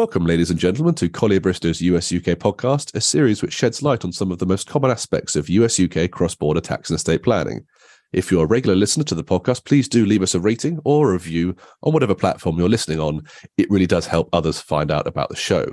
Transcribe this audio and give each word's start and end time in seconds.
Welcome, 0.00 0.24
ladies 0.24 0.48
and 0.48 0.58
gentlemen, 0.58 0.94
to 0.94 1.10
Collyer 1.10 1.42
Bristow's 1.42 1.82
US 1.82 2.10
UK 2.10 2.38
podcast, 2.38 2.94
a 2.94 3.02
series 3.02 3.42
which 3.42 3.52
sheds 3.52 3.82
light 3.82 4.02
on 4.02 4.12
some 4.12 4.32
of 4.32 4.38
the 4.38 4.46
most 4.46 4.66
common 4.66 4.90
aspects 4.90 5.36
of 5.36 5.50
US 5.50 5.78
UK 5.78 6.10
cross 6.10 6.34
border 6.34 6.62
tax 6.62 6.88
and 6.88 6.96
estate 6.96 7.22
planning. 7.22 7.66
If 8.10 8.30
you're 8.30 8.44
a 8.44 8.48
regular 8.48 8.74
listener 8.74 9.04
to 9.04 9.14
the 9.14 9.22
podcast, 9.22 9.66
please 9.66 9.90
do 9.90 10.06
leave 10.06 10.22
us 10.22 10.34
a 10.34 10.40
rating 10.40 10.80
or 10.86 11.10
a 11.10 11.12
review 11.12 11.54
on 11.82 11.92
whatever 11.92 12.14
platform 12.14 12.56
you're 12.56 12.70
listening 12.70 12.98
on. 12.98 13.20
It 13.58 13.70
really 13.70 13.86
does 13.86 14.06
help 14.06 14.30
others 14.32 14.58
find 14.58 14.90
out 14.90 15.06
about 15.06 15.28
the 15.28 15.36
show. 15.36 15.66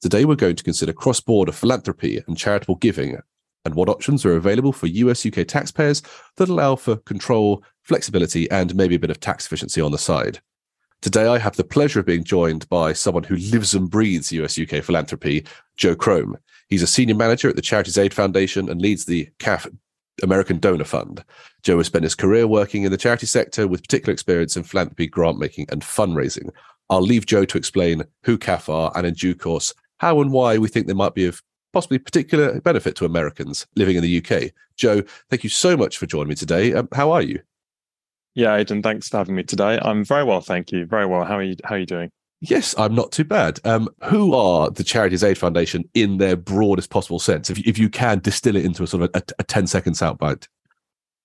Today, 0.00 0.24
we're 0.24 0.34
going 0.34 0.56
to 0.56 0.64
consider 0.64 0.92
cross 0.92 1.20
border 1.20 1.52
philanthropy 1.52 2.20
and 2.26 2.36
charitable 2.36 2.74
giving 2.74 3.18
and 3.64 3.74
what 3.76 3.88
options 3.88 4.24
are 4.24 4.34
available 4.34 4.72
for 4.72 4.88
US 4.88 5.24
UK 5.24 5.46
taxpayers 5.46 6.02
that 6.38 6.48
allow 6.48 6.74
for 6.74 6.96
control, 6.96 7.62
flexibility, 7.84 8.50
and 8.50 8.74
maybe 8.74 8.96
a 8.96 8.98
bit 8.98 9.10
of 9.10 9.20
tax 9.20 9.46
efficiency 9.46 9.80
on 9.80 9.92
the 9.92 9.96
side. 9.96 10.40
Today, 11.02 11.26
I 11.26 11.38
have 11.38 11.56
the 11.56 11.64
pleasure 11.64 12.00
of 12.00 12.06
being 12.06 12.24
joined 12.24 12.68
by 12.68 12.92
someone 12.92 13.24
who 13.24 13.36
lives 13.36 13.74
and 13.74 13.88
breathes 13.88 14.32
US 14.32 14.58
UK 14.58 14.84
philanthropy, 14.84 15.46
Joe 15.78 15.94
Crome. 15.94 16.36
He's 16.68 16.82
a 16.82 16.86
senior 16.86 17.14
manager 17.14 17.48
at 17.48 17.56
the 17.56 17.62
Charities 17.62 17.96
Aid 17.96 18.12
Foundation 18.12 18.68
and 18.68 18.82
leads 18.82 19.06
the 19.06 19.30
CAF 19.38 19.66
American 20.22 20.58
Donor 20.58 20.84
Fund. 20.84 21.24
Joe 21.62 21.78
has 21.78 21.86
spent 21.86 22.04
his 22.04 22.14
career 22.14 22.46
working 22.46 22.82
in 22.82 22.92
the 22.92 22.98
charity 22.98 23.24
sector 23.24 23.66
with 23.66 23.82
particular 23.82 24.12
experience 24.12 24.58
in 24.58 24.62
philanthropy, 24.62 25.06
grant 25.06 25.38
making, 25.38 25.66
and 25.70 25.80
fundraising. 25.80 26.50
I'll 26.90 27.00
leave 27.00 27.24
Joe 27.24 27.46
to 27.46 27.56
explain 27.56 28.04
who 28.24 28.36
CAF 28.36 28.68
are 28.68 28.92
and, 28.94 29.06
in 29.06 29.14
due 29.14 29.34
course, 29.34 29.72
how 29.98 30.20
and 30.20 30.30
why 30.30 30.58
we 30.58 30.68
think 30.68 30.86
they 30.86 30.92
might 30.92 31.14
be 31.14 31.24
of 31.24 31.42
possibly 31.72 31.98
particular 31.98 32.60
benefit 32.60 32.94
to 32.96 33.06
Americans 33.06 33.66
living 33.74 33.96
in 33.96 34.02
the 34.02 34.18
UK. 34.18 34.52
Joe, 34.76 35.02
thank 35.30 35.44
you 35.44 35.50
so 35.50 35.78
much 35.78 35.96
for 35.96 36.04
joining 36.04 36.28
me 36.28 36.34
today. 36.34 36.74
Um, 36.74 36.88
how 36.92 37.10
are 37.10 37.22
you? 37.22 37.40
Yeah, 38.34 38.54
Aidan, 38.54 38.82
thanks 38.82 39.08
for 39.08 39.18
having 39.18 39.34
me 39.34 39.42
today. 39.42 39.78
I'm 39.82 40.04
very 40.04 40.24
well, 40.24 40.40
thank 40.40 40.70
you. 40.72 40.86
Very 40.86 41.06
well. 41.06 41.24
How 41.24 41.36
are 41.36 41.42
you? 41.42 41.56
How 41.64 41.74
are 41.74 41.78
you 41.78 41.86
doing? 41.86 42.10
Yes, 42.40 42.74
I'm 42.78 42.94
not 42.94 43.12
too 43.12 43.24
bad. 43.24 43.60
Um, 43.64 43.88
who 44.04 44.34
are 44.34 44.70
the 44.70 44.84
Charities 44.84 45.22
Aid 45.22 45.36
Foundation 45.36 45.88
in 45.92 46.16
their 46.16 46.36
broadest 46.36 46.88
possible 46.88 47.18
sense? 47.18 47.50
If, 47.50 47.58
if 47.66 47.78
you 47.78 47.90
can 47.90 48.20
distill 48.20 48.56
it 48.56 48.64
into 48.64 48.82
a 48.82 48.86
sort 48.86 49.02
of 49.02 49.10
a, 49.14 49.22
a 49.38 49.44
10 49.44 49.66
second 49.66 49.92
soundbite. 49.92 50.46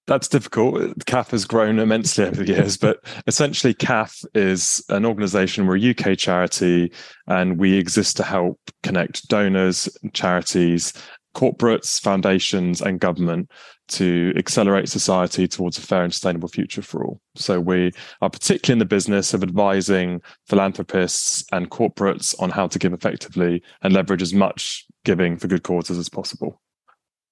That's 0.07 0.27
difficult. 0.27 0.75
CAF 1.05 1.31
has 1.31 1.45
grown 1.45 1.79
immensely 1.79 2.25
over 2.25 2.43
the 2.43 2.53
years, 2.53 2.77
but 2.77 2.99
essentially, 3.25 3.73
CAF 3.73 4.23
is 4.35 4.83
an 4.89 5.05
organization. 5.05 5.65
We're 5.65 5.77
a 5.77 5.89
UK 5.91 6.17
charity, 6.17 6.91
and 7.27 7.57
we 7.57 7.77
exist 7.77 8.17
to 8.17 8.23
help 8.23 8.59
connect 8.83 9.27
donors, 9.29 9.89
charities, 10.13 10.93
corporates, 11.33 11.99
foundations, 11.99 12.81
and 12.81 12.99
government 12.99 13.49
to 13.88 14.33
accelerate 14.36 14.89
society 14.89 15.47
towards 15.47 15.78
a 15.78 15.81
fair 15.81 16.03
and 16.03 16.14
sustainable 16.14 16.47
future 16.47 16.81
for 16.81 17.03
all. 17.03 17.22
So 17.36 17.59
we 17.59 17.91
are 18.22 18.30
particularly 18.30 18.75
in 18.75 18.80
the 18.80 18.86
business 18.86 19.33
of 19.33 19.44
advising 19.44 20.22
philanthropists 20.47 21.45
and 21.52 21.69
corporates 21.69 22.39
on 22.41 22.50
how 22.50 22.67
to 22.67 22.80
give 22.80 22.94
effectively 22.94 23.61
and 23.81 23.94
leverage 23.94 24.22
as 24.22 24.33
much 24.33 24.86
giving 25.03 25.38
for 25.38 25.47
good 25.47 25.63
causes 25.63 25.97
as 25.97 26.09
possible. 26.09 26.61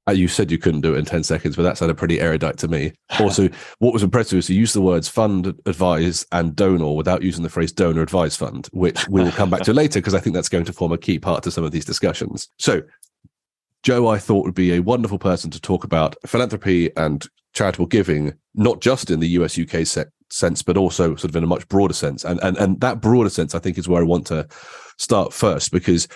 Uh, 0.07 0.11
you 0.11 0.27
said 0.27 0.51
you 0.51 0.57
couldn't 0.57 0.81
do 0.81 0.95
it 0.95 0.97
in 0.97 1.05
10 1.05 1.23
seconds, 1.23 1.55
but 1.55 1.63
that 1.63 1.77
sounded 1.77 1.97
pretty 1.97 2.19
erudite 2.19 2.57
to 2.57 2.67
me. 2.67 2.91
Also, 3.19 3.47
what 3.79 3.93
was 3.93 4.03
impressive 4.03 4.35
was 4.35 4.49
you 4.49 4.59
used 4.59 4.75
the 4.75 4.81
words 4.81 5.07
fund, 5.07 5.53
advise, 5.65 6.25
and 6.33 6.55
donor 6.55 6.93
without 6.93 7.23
using 7.23 7.43
the 7.43 7.49
phrase 7.49 7.71
donor 7.71 8.01
advise 8.01 8.35
fund, 8.35 8.67
which 8.73 9.07
we 9.07 9.23
will 9.23 9.31
come 9.31 9.49
back 9.49 9.61
to 9.61 9.73
later 9.73 9.99
because 9.99 10.13
I 10.13 10.19
think 10.19 10.33
that's 10.33 10.49
going 10.49 10.65
to 10.65 10.73
form 10.73 10.91
a 10.91 10.97
key 10.97 11.19
part 11.19 11.43
to 11.43 11.51
some 11.51 11.63
of 11.63 11.71
these 11.71 11.85
discussions. 11.85 12.49
So, 12.59 12.81
Joe, 13.83 14.07
I 14.07 14.17
thought 14.17 14.45
would 14.45 14.55
be 14.55 14.73
a 14.73 14.79
wonderful 14.79 15.19
person 15.19 15.51
to 15.51 15.61
talk 15.61 15.83
about 15.83 16.15
philanthropy 16.25 16.95
and 16.95 17.25
charitable 17.53 17.87
giving, 17.87 18.33
not 18.55 18.81
just 18.81 19.11
in 19.11 19.19
the 19.19 19.27
US 19.29 19.59
UK 19.59 19.85
se- 19.85 20.05
sense, 20.29 20.63
but 20.63 20.77
also 20.77 21.15
sort 21.15 21.25
of 21.29 21.35
in 21.35 21.43
a 21.43 21.47
much 21.47 21.67
broader 21.67 21.93
sense. 21.93 22.23
And, 22.23 22.39
and, 22.41 22.57
and 22.57 22.79
that 22.79 23.01
broader 23.01 23.29
sense, 23.29 23.53
I 23.53 23.59
think, 23.59 23.77
is 23.77 23.87
where 23.87 24.01
I 24.01 24.05
want 24.05 24.25
to 24.27 24.47
start 24.97 25.33
first, 25.33 25.71
because 25.71 26.07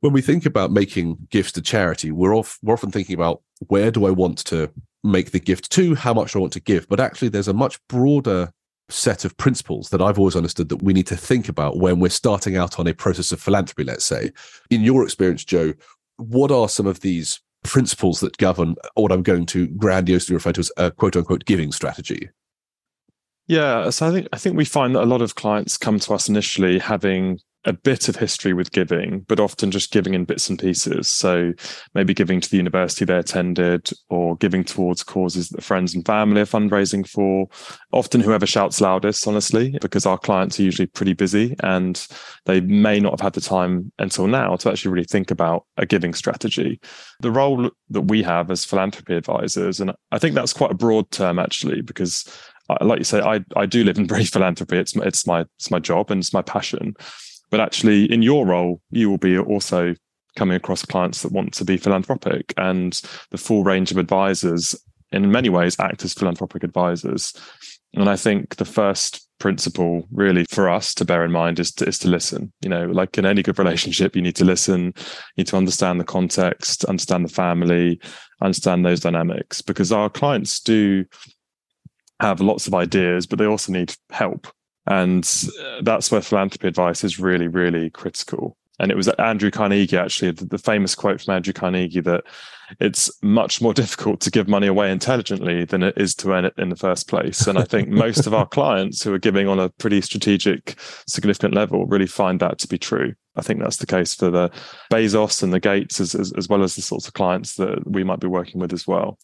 when 0.00 0.12
we 0.12 0.20
think 0.20 0.46
about 0.46 0.72
making 0.72 1.16
gifts 1.30 1.52
to 1.52 1.62
charity, 1.62 2.12
we're, 2.12 2.36
off, 2.36 2.58
we're 2.62 2.74
often 2.74 2.90
thinking 2.90 3.14
about 3.14 3.42
where 3.68 3.90
do 3.90 4.06
I 4.06 4.10
want 4.10 4.38
to 4.46 4.70
make 5.02 5.30
the 5.30 5.40
gift 5.40 5.70
to, 5.72 5.94
how 5.94 6.12
much 6.12 6.32
do 6.32 6.38
I 6.38 6.42
want 6.42 6.52
to 6.54 6.60
give. 6.60 6.86
But 6.88 7.00
actually, 7.00 7.28
there's 7.28 7.48
a 7.48 7.54
much 7.54 7.78
broader 7.88 8.52
set 8.90 9.24
of 9.24 9.36
principles 9.36 9.90
that 9.90 10.02
I've 10.02 10.18
always 10.18 10.36
understood 10.36 10.68
that 10.68 10.82
we 10.82 10.92
need 10.92 11.06
to 11.06 11.16
think 11.16 11.48
about 11.48 11.78
when 11.78 11.98
we're 11.98 12.10
starting 12.10 12.56
out 12.56 12.78
on 12.78 12.86
a 12.86 12.94
process 12.94 13.32
of 13.32 13.40
philanthropy, 13.40 13.84
let's 13.84 14.04
say. 14.04 14.32
In 14.68 14.82
your 14.82 15.04
experience, 15.04 15.44
Joe, 15.44 15.74
what 16.20 16.50
are 16.50 16.68
some 16.68 16.86
of 16.86 17.00
these 17.00 17.40
principles 17.62 18.20
that 18.20 18.36
govern 18.38 18.76
what 18.94 19.12
I'm 19.12 19.22
going 19.22 19.46
to 19.46 19.68
grandiosely 19.68 20.34
refer 20.34 20.52
to 20.52 20.60
as 20.60 20.72
a 20.76 20.90
quote 20.90 21.16
unquote 21.16 21.44
giving 21.44 21.72
strategy? 21.72 22.30
Yeah, 23.46 23.90
so 23.90 24.06
I 24.06 24.12
think 24.12 24.28
I 24.32 24.38
think 24.38 24.56
we 24.56 24.64
find 24.64 24.94
that 24.94 25.02
a 25.02 25.06
lot 25.06 25.22
of 25.22 25.34
clients 25.34 25.76
come 25.76 25.98
to 26.00 26.14
us 26.14 26.28
initially 26.28 26.78
having 26.78 27.40
a 27.66 27.72
bit 27.72 28.08
of 28.08 28.16
history 28.16 28.54
with 28.54 28.72
giving, 28.72 29.20
but 29.28 29.38
often 29.38 29.70
just 29.70 29.92
giving 29.92 30.14
in 30.14 30.24
bits 30.24 30.48
and 30.48 30.58
pieces. 30.58 31.08
So 31.08 31.52
maybe 31.94 32.14
giving 32.14 32.40
to 32.40 32.50
the 32.50 32.56
university 32.56 33.04
they 33.04 33.18
attended 33.18 33.90
or 34.08 34.36
giving 34.36 34.64
towards 34.64 35.02
causes 35.02 35.50
that 35.50 35.62
friends 35.62 35.94
and 35.94 36.04
family 36.06 36.40
are 36.40 36.46
fundraising 36.46 37.06
for. 37.06 37.48
Often 37.92 38.22
whoever 38.22 38.46
shouts 38.46 38.80
loudest, 38.80 39.26
honestly, 39.28 39.76
because 39.80 40.06
our 40.06 40.16
clients 40.16 40.58
are 40.58 40.62
usually 40.62 40.86
pretty 40.86 41.12
busy 41.12 41.54
and 41.62 42.06
they 42.46 42.60
may 42.60 42.98
not 42.98 43.12
have 43.12 43.20
had 43.20 43.34
the 43.34 43.40
time 43.42 43.92
until 43.98 44.26
now 44.26 44.56
to 44.56 44.70
actually 44.70 44.92
really 44.92 45.04
think 45.04 45.30
about 45.30 45.66
a 45.76 45.84
giving 45.84 46.14
strategy. 46.14 46.80
The 47.20 47.30
role 47.30 47.70
that 47.90 48.02
we 48.02 48.22
have 48.22 48.50
as 48.50 48.64
philanthropy 48.64 49.14
advisors, 49.14 49.80
and 49.80 49.92
I 50.12 50.18
think 50.18 50.34
that's 50.34 50.54
quite 50.54 50.70
a 50.70 50.74
broad 50.74 51.10
term 51.10 51.38
actually, 51.38 51.82
because 51.82 52.24
uh, 52.70 52.84
like 52.84 52.98
you 52.98 53.04
say, 53.04 53.20
I, 53.20 53.44
I 53.56 53.66
do 53.66 53.84
live 53.84 53.98
and 53.98 54.08
breathe 54.08 54.28
philanthropy. 54.32 54.78
It's 54.78 54.96
it's 54.96 55.26
my 55.26 55.40
it's 55.58 55.70
my 55.70 55.78
job 55.78 56.10
and 56.10 56.20
it's 56.20 56.32
my 56.32 56.42
passion. 56.42 56.94
But 57.50 57.60
actually, 57.60 58.10
in 58.12 58.22
your 58.22 58.46
role, 58.46 58.80
you 58.90 59.10
will 59.10 59.18
be 59.18 59.38
also 59.38 59.94
coming 60.36 60.56
across 60.56 60.84
clients 60.84 61.22
that 61.22 61.32
want 61.32 61.52
to 61.54 61.64
be 61.64 61.76
philanthropic 61.76 62.54
and 62.56 63.00
the 63.30 63.38
full 63.38 63.64
range 63.64 63.90
of 63.90 63.98
advisors 63.98 64.74
in 65.12 65.32
many 65.32 65.48
ways 65.48 65.78
act 65.80 66.04
as 66.04 66.14
philanthropic 66.14 66.62
advisors. 66.62 67.34
And 67.94 68.08
I 68.08 68.16
think 68.16 68.56
the 68.56 68.64
first 68.64 69.26
principle 69.40 70.06
really 70.12 70.44
for 70.44 70.68
us 70.68 70.94
to 70.94 71.04
bear 71.04 71.24
in 71.24 71.32
mind 71.32 71.58
is 71.58 71.72
to, 71.72 71.88
is 71.88 71.98
to 72.00 72.08
listen. 72.08 72.52
You 72.62 72.68
know, 72.68 72.86
like 72.86 73.18
in 73.18 73.26
any 73.26 73.42
good 73.42 73.58
relationship, 73.58 74.14
you 74.14 74.22
need 74.22 74.36
to 74.36 74.44
listen, 74.44 74.92
you 74.96 75.38
need 75.38 75.48
to 75.48 75.56
understand 75.56 75.98
the 75.98 76.04
context, 76.04 76.84
understand 76.84 77.24
the 77.24 77.32
family, 77.32 78.00
understand 78.40 78.84
those 78.84 79.00
dynamics, 79.00 79.62
because 79.62 79.90
our 79.90 80.08
clients 80.08 80.60
do 80.60 81.04
have 82.20 82.40
lots 82.40 82.68
of 82.68 82.74
ideas, 82.74 83.26
but 83.26 83.38
they 83.38 83.46
also 83.46 83.72
need 83.72 83.94
help. 84.10 84.46
And 84.86 85.28
uh, 85.62 85.82
that's 85.82 86.10
where 86.10 86.20
philanthropy 86.20 86.68
advice 86.68 87.04
is 87.04 87.20
really, 87.20 87.48
really 87.48 87.90
critical. 87.90 88.56
And 88.80 88.90
it 88.90 88.96
was 88.96 89.08
Andrew 89.08 89.50
Carnegie, 89.50 89.98
actually, 89.98 90.30
the, 90.30 90.46
the, 90.46 90.58
famous 90.58 90.94
quote 90.94 91.20
from 91.20 91.34
Andrew 91.34 91.52
Carnegie 91.52 92.00
that 92.00 92.24
it's 92.80 93.10
much 93.22 93.60
more 93.60 93.74
difficult 93.82 94.20
to 94.22 94.30
give 94.30 94.48
money 94.48 94.66
away 94.66 94.90
intelligently 94.90 95.66
than 95.66 95.82
it 95.82 95.98
is 95.98 96.14
to 96.16 96.32
earn 96.32 96.46
it 96.46 96.54
in 96.56 96.70
the 96.70 96.76
first 96.76 97.06
place. 97.06 97.46
And 97.46 97.58
I 97.58 97.64
think 97.64 97.88
most 97.90 98.26
of 98.26 98.32
our 98.32 98.46
clients 98.46 99.02
who 99.02 99.12
are 99.12 99.18
giving 99.18 99.48
on 99.48 99.60
a 99.60 99.68
pretty 99.68 100.00
strategic, 100.00 100.76
significant 101.06 101.52
level 101.52 101.84
really 101.86 102.06
find 102.06 102.40
that 102.40 102.58
to 102.60 102.68
be 102.68 102.78
true. 102.78 103.12
I 103.36 103.42
think 103.42 103.60
that's 103.60 103.76
the 103.76 103.86
case 103.86 104.14
for 104.14 104.30
the 104.30 104.50
Bezos 104.90 105.42
and 105.42 105.52
the 105.52 105.60
Gates, 105.60 106.00
as, 106.00 106.14
as, 106.14 106.32
as 106.32 106.48
well 106.48 106.62
as 106.62 106.74
the 106.74 106.82
sorts 106.82 107.06
of 107.06 107.12
clients 107.12 107.56
that 107.56 107.86
we 107.86 108.02
might 108.02 108.20
be 108.20 108.28
working 108.28 108.60
with 108.60 108.72
as 108.72 108.86
well 108.86 109.18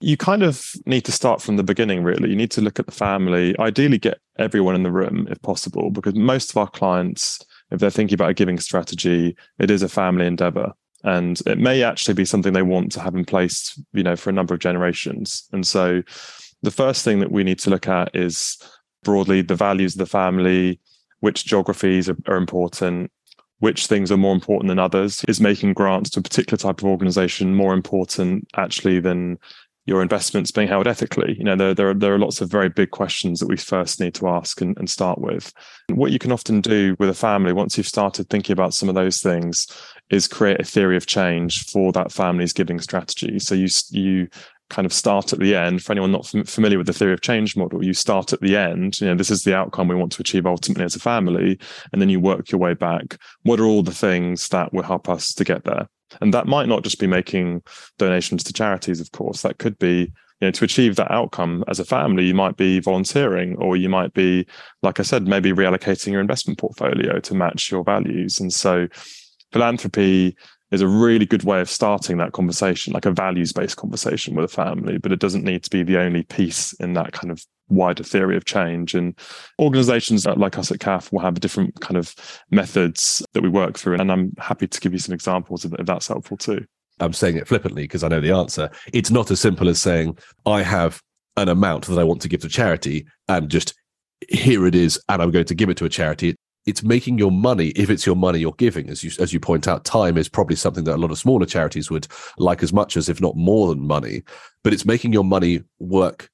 you 0.00 0.16
kind 0.16 0.42
of 0.42 0.72
need 0.86 1.04
to 1.04 1.12
start 1.12 1.42
from 1.42 1.56
the 1.56 1.62
beginning, 1.62 2.04
really. 2.04 2.30
You 2.30 2.36
need 2.36 2.52
to 2.52 2.60
look 2.60 2.78
at 2.78 2.86
the 2.86 2.92
family, 2.92 3.58
ideally, 3.58 3.98
get 3.98 4.20
everyone 4.38 4.74
in 4.74 4.82
the 4.82 4.92
room 4.92 5.26
if 5.30 5.40
possible, 5.42 5.90
because 5.90 6.14
most 6.14 6.50
of 6.50 6.56
our 6.56 6.68
clients, 6.68 7.40
if 7.70 7.80
they're 7.80 7.90
thinking 7.90 8.14
about 8.14 8.30
a 8.30 8.34
giving 8.34 8.58
strategy, 8.58 9.36
it 9.58 9.70
is 9.70 9.82
a 9.82 9.88
family 9.88 10.26
endeavor. 10.26 10.72
And 11.04 11.40
it 11.46 11.58
may 11.58 11.82
actually 11.82 12.14
be 12.14 12.24
something 12.24 12.52
they 12.52 12.62
want 12.62 12.90
to 12.92 13.00
have 13.00 13.14
in 13.14 13.24
place, 13.24 13.80
you 13.92 14.02
know, 14.02 14.16
for 14.16 14.30
a 14.30 14.32
number 14.32 14.54
of 14.54 14.60
generations. 14.60 15.48
And 15.52 15.66
so 15.66 16.02
the 16.62 16.70
first 16.70 17.04
thing 17.04 17.20
that 17.20 17.30
we 17.30 17.44
need 17.44 17.58
to 17.60 17.70
look 17.70 17.86
at 17.86 18.14
is 18.14 18.58
broadly 19.04 19.42
the 19.42 19.54
values 19.54 19.94
of 19.94 20.00
the 20.00 20.06
family, 20.06 20.80
which 21.20 21.44
geographies 21.44 22.08
are, 22.08 22.16
are 22.26 22.36
important, 22.36 23.12
which 23.60 23.86
things 23.86 24.10
are 24.10 24.16
more 24.16 24.34
important 24.34 24.68
than 24.68 24.78
others 24.78 25.24
is 25.28 25.40
making 25.40 25.74
grants 25.74 26.10
to 26.10 26.20
a 26.20 26.22
particular 26.22 26.58
type 26.58 26.78
of 26.78 26.84
organization 26.84 27.54
more 27.54 27.74
important 27.74 28.46
actually 28.56 29.00
than 29.00 29.38
your 29.88 30.02
investments 30.02 30.50
being 30.50 30.68
held 30.68 30.86
ethically? 30.86 31.34
You 31.38 31.44
know, 31.44 31.56
there, 31.56 31.74
there, 31.74 31.90
are, 31.90 31.94
there 31.94 32.14
are 32.14 32.18
lots 32.18 32.40
of 32.40 32.50
very 32.50 32.68
big 32.68 32.90
questions 32.90 33.40
that 33.40 33.48
we 33.48 33.56
first 33.56 33.98
need 33.98 34.14
to 34.14 34.28
ask 34.28 34.60
and, 34.60 34.76
and 34.78 34.88
start 34.88 35.20
with. 35.20 35.52
What 35.88 36.12
you 36.12 36.18
can 36.18 36.30
often 36.30 36.60
do 36.60 36.94
with 36.98 37.08
a 37.08 37.14
family, 37.14 37.52
once 37.52 37.76
you've 37.76 37.88
started 37.88 38.28
thinking 38.28 38.52
about 38.52 38.74
some 38.74 38.88
of 38.88 38.94
those 38.94 39.20
things, 39.20 39.66
is 40.10 40.28
create 40.28 40.60
a 40.60 40.64
theory 40.64 40.96
of 40.96 41.06
change 41.06 41.64
for 41.64 41.90
that 41.92 42.12
family's 42.12 42.52
giving 42.52 42.80
strategy. 42.80 43.38
So 43.38 43.54
you, 43.54 43.68
you 43.90 44.28
kind 44.70 44.86
of 44.86 44.92
start 44.92 45.32
at 45.32 45.38
the 45.38 45.56
end. 45.56 45.82
For 45.82 45.92
anyone 45.92 46.12
not 46.12 46.26
familiar 46.26 46.78
with 46.78 46.86
the 46.86 46.92
theory 46.92 47.12
of 47.12 47.20
change 47.20 47.56
model, 47.56 47.84
you 47.84 47.94
start 47.94 48.32
at 48.32 48.40
the 48.40 48.56
end. 48.56 49.00
You 49.00 49.08
know, 49.08 49.14
this 49.14 49.30
is 49.30 49.42
the 49.42 49.56
outcome 49.56 49.88
we 49.88 49.94
want 49.94 50.12
to 50.12 50.20
achieve 50.20 50.46
ultimately 50.46 50.84
as 50.84 50.96
a 50.96 51.00
family, 51.00 51.58
and 51.92 52.00
then 52.00 52.08
you 52.08 52.20
work 52.20 52.50
your 52.50 52.60
way 52.60 52.74
back. 52.74 53.18
What 53.42 53.60
are 53.60 53.64
all 53.64 53.82
the 53.82 53.92
things 53.92 54.48
that 54.50 54.72
will 54.72 54.82
help 54.82 55.08
us 55.08 55.32
to 55.34 55.44
get 55.44 55.64
there? 55.64 55.88
And 56.20 56.32
that 56.34 56.46
might 56.46 56.68
not 56.68 56.82
just 56.82 56.98
be 56.98 57.06
making 57.06 57.62
donations 57.98 58.44
to 58.44 58.52
charities, 58.52 59.00
of 59.00 59.12
course. 59.12 59.42
That 59.42 59.58
could 59.58 59.78
be 59.78 60.12
you 60.40 60.46
know 60.46 60.50
to 60.52 60.64
achieve 60.64 60.96
that 60.96 61.10
outcome 61.10 61.64
as 61.68 61.80
a 61.80 61.84
family 61.84 62.24
you 62.24 62.34
might 62.34 62.56
be 62.56 62.80
volunteering 62.80 63.56
or 63.56 63.76
you 63.76 63.88
might 63.88 64.14
be 64.14 64.46
like 64.82 65.00
i 65.00 65.02
said 65.02 65.26
maybe 65.26 65.52
reallocating 65.52 66.12
your 66.12 66.20
investment 66.20 66.58
portfolio 66.58 67.18
to 67.20 67.34
match 67.34 67.70
your 67.70 67.82
values 67.82 68.38
and 68.38 68.52
so 68.52 68.86
philanthropy 69.52 70.36
is 70.70 70.80
a 70.80 70.86
really 70.86 71.26
good 71.26 71.44
way 71.44 71.60
of 71.60 71.68
starting 71.68 72.18
that 72.18 72.32
conversation 72.32 72.92
like 72.92 73.06
a 73.06 73.10
values 73.10 73.52
based 73.52 73.76
conversation 73.76 74.34
with 74.34 74.44
a 74.44 74.54
family 74.54 74.98
but 74.98 75.12
it 75.12 75.18
doesn't 75.18 75.44
need 75.44 75.62
to 75.64 75.70
be 75.70 75.82
the 75.82 75.98
only 75.98 76.22
piece 76.22 76.72
in 76.74 76.92
that 76.92 77.12
kind 77.12 77.30
of 77.30 77.44
wider 77.68 78.02
theory 78.02 78.36
of 78.36 78.44
change 78.44 78.94
and 78.94 79.18
organizations 79.58 80.26
uh, 80.26 80.34
like 80.36 80.58
us 80.58 80.70
at 80.70 80.80
caf 80.80 81.12
will 81.12 81.20
have 81.20 81.40
different 81.40 81.78
kind 81.80 81.96
of 81.96 82.14
methods 82.50 83.22
that 83.32 83.42
we 83.42 83.48
work 83.48 83.78
through 83.78 83.94
and 83.94 84.10
i'm 84.10 84.32
happy 84.38 84.66
to 84.66 84.80
give 84.80 84.92
you 84.92 84.98
some 84.98 85.14
examples 85.14 85.64
if 85.64 85.72
that's 85.86 86.08
helpful 86.08 86.36
too 86.36 86.64
I'm 87.00 87.12
saying 87.12 87.36
it 87.36 87.48
flippantly 87.48 87.84
because 87.84 88.02
I 88.02 88.08
know 88.08 88.20
the 88.20 88.32
answer. 88.32 88.70
It's 88.92 89.10
not 89.10 89.30
as 89.30 89.40
simple 89.40 89.68
as 89.68 89.80
saying, 89.80 90.18
I 90.46 90.62
have 90.62 91.00
an 91.36 91.48
amount 91.48 91.86
that 91.86 91.98
I 91.98 92.04
want 92.04 92.20
to 92.22 92.28
give 92.28 92.40
to 92.40 92.48
charity 92.48 93.06
and 93.28 93.48
just 93.48 93.74
here 94.28 94.66
it 94.66 94.74
is 94.74 95.00
and 95.08 95.22
I'm 95.22 95.30
going 95.30 95.44
to 95.44 95.54
give 95.54 95.70
it 95.70 95.76
to 95.78 95.84
a 95.84 95.88
charity. 95.88 96.34
It's 96.66 96.82
making 96.82 97.18
your 97.18 97.30
money, 97.30 97.68
if 97.68 97.88
it's 97.88 98.04
your 98.04 98.16
money 98.16 98.40
you're 98.40 98.52
giving, 98.52 98.90
as 98.90 99.02
you 99.02 99.10
as 99.20 99.32
you 99.32 99.40
point 99.40 99.66
out, 99.66 99.84
time 99.84 100.18
is 100.18 100.28
probably 100.28 100.56
something 100.56 100.84
that 100.84 100.96
a 100.96 100.98
lot 100.98 101.10
of 101.10 101.18
smaller 101.18 101.46
charities 101.46 101.90
would 101.90 102.06
like 102.36 102.62
as 102.62 102.72
much 102.72 102.96
as, 102.96 103.08
if 103.08 103.20
not 103.22 103.36
more 103.36 103.68
than 103.68 103.86
money. 103.86 104.22
But 104.62 104.74
it's 104.74 104.84
making 104.84 105.12
your 105.14 105.24
money 105.24 105.62
work 105.78 106.28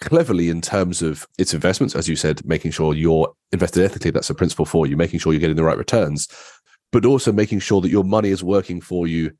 cleverly 0.00 0.48
in 0.48 0.60
terms 0.60 1.02
of 1.02 1.26
its 1.38 1.54
investments, 1.54 1.94
as 1.94 2.08
you 2.08 2.16
said, 2.16 2.44
making 2.44 2.70
sure 2.70 2.94
you're 2.94 3.32
invested 3.52 3.84
ethically. 3.84 4.10
That's 4.10 4.30
a 4.30 4.34
principle 4.34 4.64
for 4.64 4.86
you, 4.86 4.96
making 4.96 5.20
sure 5.20 5.32
you're 5.32 5.40
getting 5.40 5.56
the 5.56 5.64
right 5.64 5.78
returns, 5.78 6.28
but 6.92 7.04
also 7.04 7.32
making 7.32 7.60
sure 7.60 7.80
that 7.80 7.90
your 7.90 8.04
money 8.04 8.30
is 8.30 8.42
working 8.42 8.80
for 8.80 9.06
you 9.06 9.32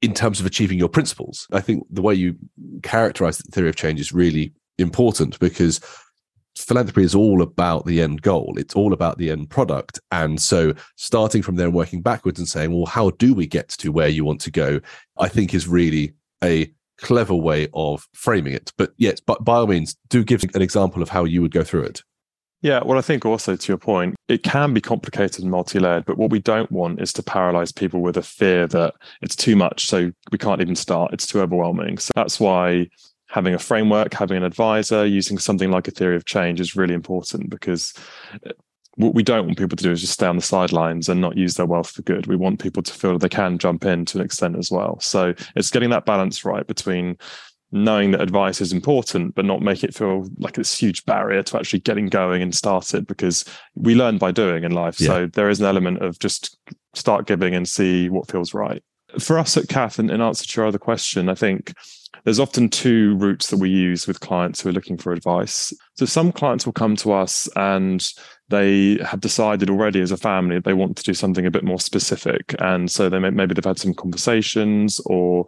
in 0.00 0.14
terms 0.14 0.40
of 0.40 0.46
achieving 0.46 0.78
your 0.78 0.88
principles. 0.88 1.46
I 1.52 1.60
think 1.60 1.84
the 1.90 2.02
way 2.02 2.14
you 2.14 2.36
characterize 2.82 3.38
the 3.38 3.50
theory 3.50 3.68
of 3.68 3.76
change 3.76 4.00
is 4.00 4.12
really 4.12 4.52
important 4.78 5.38
because 5.40 5.80
philanthropy 6.56 7.02
is 7.02 7.14
all 7.14 7.42
about 7.42 7.86
the 7.86 8.00
end 8.00 8.22
goal. 8.22 8.54
It's 8.56 8.74
all 8.74 8.92
about 8.92 9.18
the 9.18 9.30
end 9.30 9.50
product. 9.50 10.00
And 10.10 10.40
so 10.40 10.74
starting 10.96 11.42
from 11.42 11.56
there 11.56 11.66
and 11.66 11.74
working 11.74 12.02
backwards 12.02 12.38
and 12.38 12.48
saying, 12.48 12.72
well, 12.72 12.86
how 12.86 13.10
do 13.10 13.34
we 13.34 13.46
get 13.46 13.68
to 13.70 13.92
where 13.92 14.08
you 14.08 14.24
want 14.24 14.40
to 14.42 14.50
go? 14.50 14.80
I 15.18 15.28
think 15.28 15.54
is 15.54 15.68
really 15.68 16.14
a 16.42 16.72
clever 16.98 17.34
way 17.34 17.68
of 17.74 18.06
framing 18.12 18.52
it. 18.52 18.72
But 18.76 18.92
yes, 18.96 19.20
but 19.20 19.44
by 19.44 19.56
all 19.56 19.66
means, 19.66 19.96
do 20.08 20.24
give 20.24 20.44
an 20.54 20.62
example 20.62 21.02
of 21.02 21.08
how 21.08 21.24
you 21.24 21.42
would 21.42 21.52
go 21.52 21.62
through 21.62 21.84
it. 21.84 22.02
Yeah, 22.60 22.82
well, 22.84 22.98
I 22.98 23.02
think 23.02 23.24
also 23.24 23.54
to 23.54 23.68
your 23.68 23.78
point, 23.78 24.16
it 24.26 24.42
can 24.42 24.74
be 24.74 24.80
complicated 24.80 25.42
and 25.42 25.50
multi 25.50 25.78
layered, 25.78 26.06
but 26.06 26.18
what 26.18 26.30
we 26.30 26.40
don't 26.40 26.70
want 26.72 27.00
is 27.00 27.12
to 27.12 27.22
paralyze 27.22 27.70
people 27.70 28.00
with 28.00 28.16
a 28.16 28.22
fear 28.22 28.66
that 28.66 28.94
it's 29.22 29.36
too 29.36 29.54
much, 29.54 29.86
so 29.86 30.10
we 30.32 30.38
can't 30.38 30.60
even 30.60 30.74
start. 30.74 31.12
It's 31.12 31.26
too 31.26 31.40
overwhelming. 31.40 31.98
So 31.98 32.10
that's 32.16 32.40
why 32.40 32.88
having 33.28 33.54
a 33.54 33.58
framework, 33.60 34.12
having 34.12 34.38
an 34.38 34.42
advisor, 34.42 35.06
using 35.06 35.38
something 35.38 35.70
like 35.70 35.86
a 35.86 35.92
theory 35.92 36.16
of 36.16 36.24
change 36.24 36.60
is 36.60 36.74
really 36.74 36.94
important 36.94 37.48
because 37.48 37.94
what 38.98 39.14
we 39.14 39.22
don't 39.22 39.46
want 39.46 39.58
people 39.58 39.76
to 39.76 39.84
do 39.84 39.92
is 39.92 40.00
just 40.00 40.14
stay 40.14 40.26
on 40.26 40.34
the 40.34 40.42
sidelines 40.42 41.08
and 41.08 41.20
not 41.20 41.36
use 41.36 41.54
their 41.54 41.66
wealth 41.66 41.90
for 41.92 42.02
good. 42.02 42.26
We 42.26 42.34
want 42.34 42.60
people 42.60 42.82
to 42.82 42.92
feel 42.92 43.16
they 43.16 43.28
can 43.28 43.56
jump 43.56 43.84
in 43.84 44.04
to 44.06 44.18
an 44.18 44.24
extent 44.24 44.58
as 44.58 44.72
well. 44.72 44.98
So 45.00 45.34
it's 45.54 45.70
getting 45.70 45.90
that 45.90 46.04
balance 46.04 46.44
right 46.44 46.66
between 46.66 47.16
knowing 47.70 48.10
that 48.10 48.20
advice 48.20 48.60
is 48.60 48.72
important, 48.72 49.36
but 49.36 49.44
not 49.44 49.62
make 49.62 49.84
it 49.84 49.94
feel 49.94 50.26
like 50.38 50.54
this 50.54 50.76
huge 50.76 51.04
barrier 51.06 51.44
to 51.44 51.58
actually 51.58 51.78
getting 51.78 52.06
going 52.06 52.42
and 52.42 52.54
started 52.54 53.06
because 53.06 53.44
we 53.76 53.94
learn 53.94 54.18
by 54.18 54.32
doing 54.32 54.64
in 54.64 54.72
life. 54.72 55.00
Yeah. 55.00 55.06
So 55.06 55.26
there 55.26 55.48
is 55.48 55.60
an 55.60 55.66
element 55.66 56.02
of 56.02 56.18
just 56.18 56.58
start 56.94 57.28
giving 57.28 57.54
and 57.54 57.68
see 57.68 58.08
what 58.08 58.28
feels 58.28 58.52
right. 58.52 58.82
For 59.20 59.38
us 59.38 59.56
at 59.56 59.68
CAF, 59.68 60.00
and 60.00 60.10
in 60.10 60.20
answer 60.20 60.44
to 60.44 60.60
your 60.60 60.66
other 60.66 60.78
question, 60.78 61.28
I 61.28 61.34
think 61.34 61.72
there's 62.28 62.38
often 62.38 62.68
two 62.68 63.16
routes 63.16 63.46
that 63.46 63.56
we 63.56 63.70
use 63.70 64.06
with 64.06 64.20
clients 64.20 64.60
who 64.60 64.68
are 64.68 64.72
looking 64.72 64.98
for 64.98 65.14
advice. 65.14 65.72
So 65.94 66.04
some 66.04 66.30
clients 66.30 66.66
will 66.66 66.74
come 66.74 66.94
to 66.96 67.10
us 67.14 67.48
and 67.56 68.06
they 68.50 68.98
have 69.02 69.20
decided 69.20 69.70
already 69.70 70.02
as 70.02 70.10
a 70.10 70.18
family 70.18 70.56
that 70.56 70.64
they 70.64 70.74
want 70.74 70.98
to 70.98 71.02
do 71.02 71.14
something 71.14 71.46
a 71.46 71.50
bit 71.50 71.64
more 71.64 71.80
specific. 71.80 72.54
And 72.58 72.90
so 72.90 73.08
they 73.08 73.18
may, 73.18 73.30
maybe 73.30 73.54
they've 73.54 73.64
had 73.64 73.78
some 73.78 73.94
conversations 73.94 75.00
or 75.06 75.46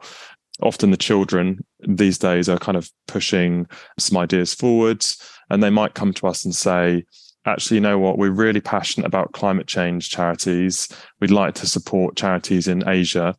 often 0.63 0.91
the 0.91 0.97
children 0.97 1.63
these 1.87 2.17
days 2.17 2.49
are 2.49 2.57
kind 2.57 2.79
of 2.79 2.91
pushing 3.07 3.67
some 3.99 4.17
ideas 4.17 4.55
forward 4.55 5.05
and 5.51 5.63
they 5.63 5.69
might 5.69 5.93
come 5.93 6.15
to 6.15 6.27
us 6.29 6.47
and 6.47 6.57
say 6.57 7.05
actually 7.45 7.75
you 7.75 7.83
know 7.83 7.99
what 7.99 8.17
we're 8.17 8.31
really 8.31 8.61
passionate 8.63 9.07
about 9.07 9.33
climate 9.33 9.67
change 9.67 10.09
charities 10.09 10.89
we'd 11.21 11.31
like 11.31 11.55
to 11.55 11.67
support 11.67 12.15
charities 12.15 12.69
in 12.69 12.87
asia 12.87 13.35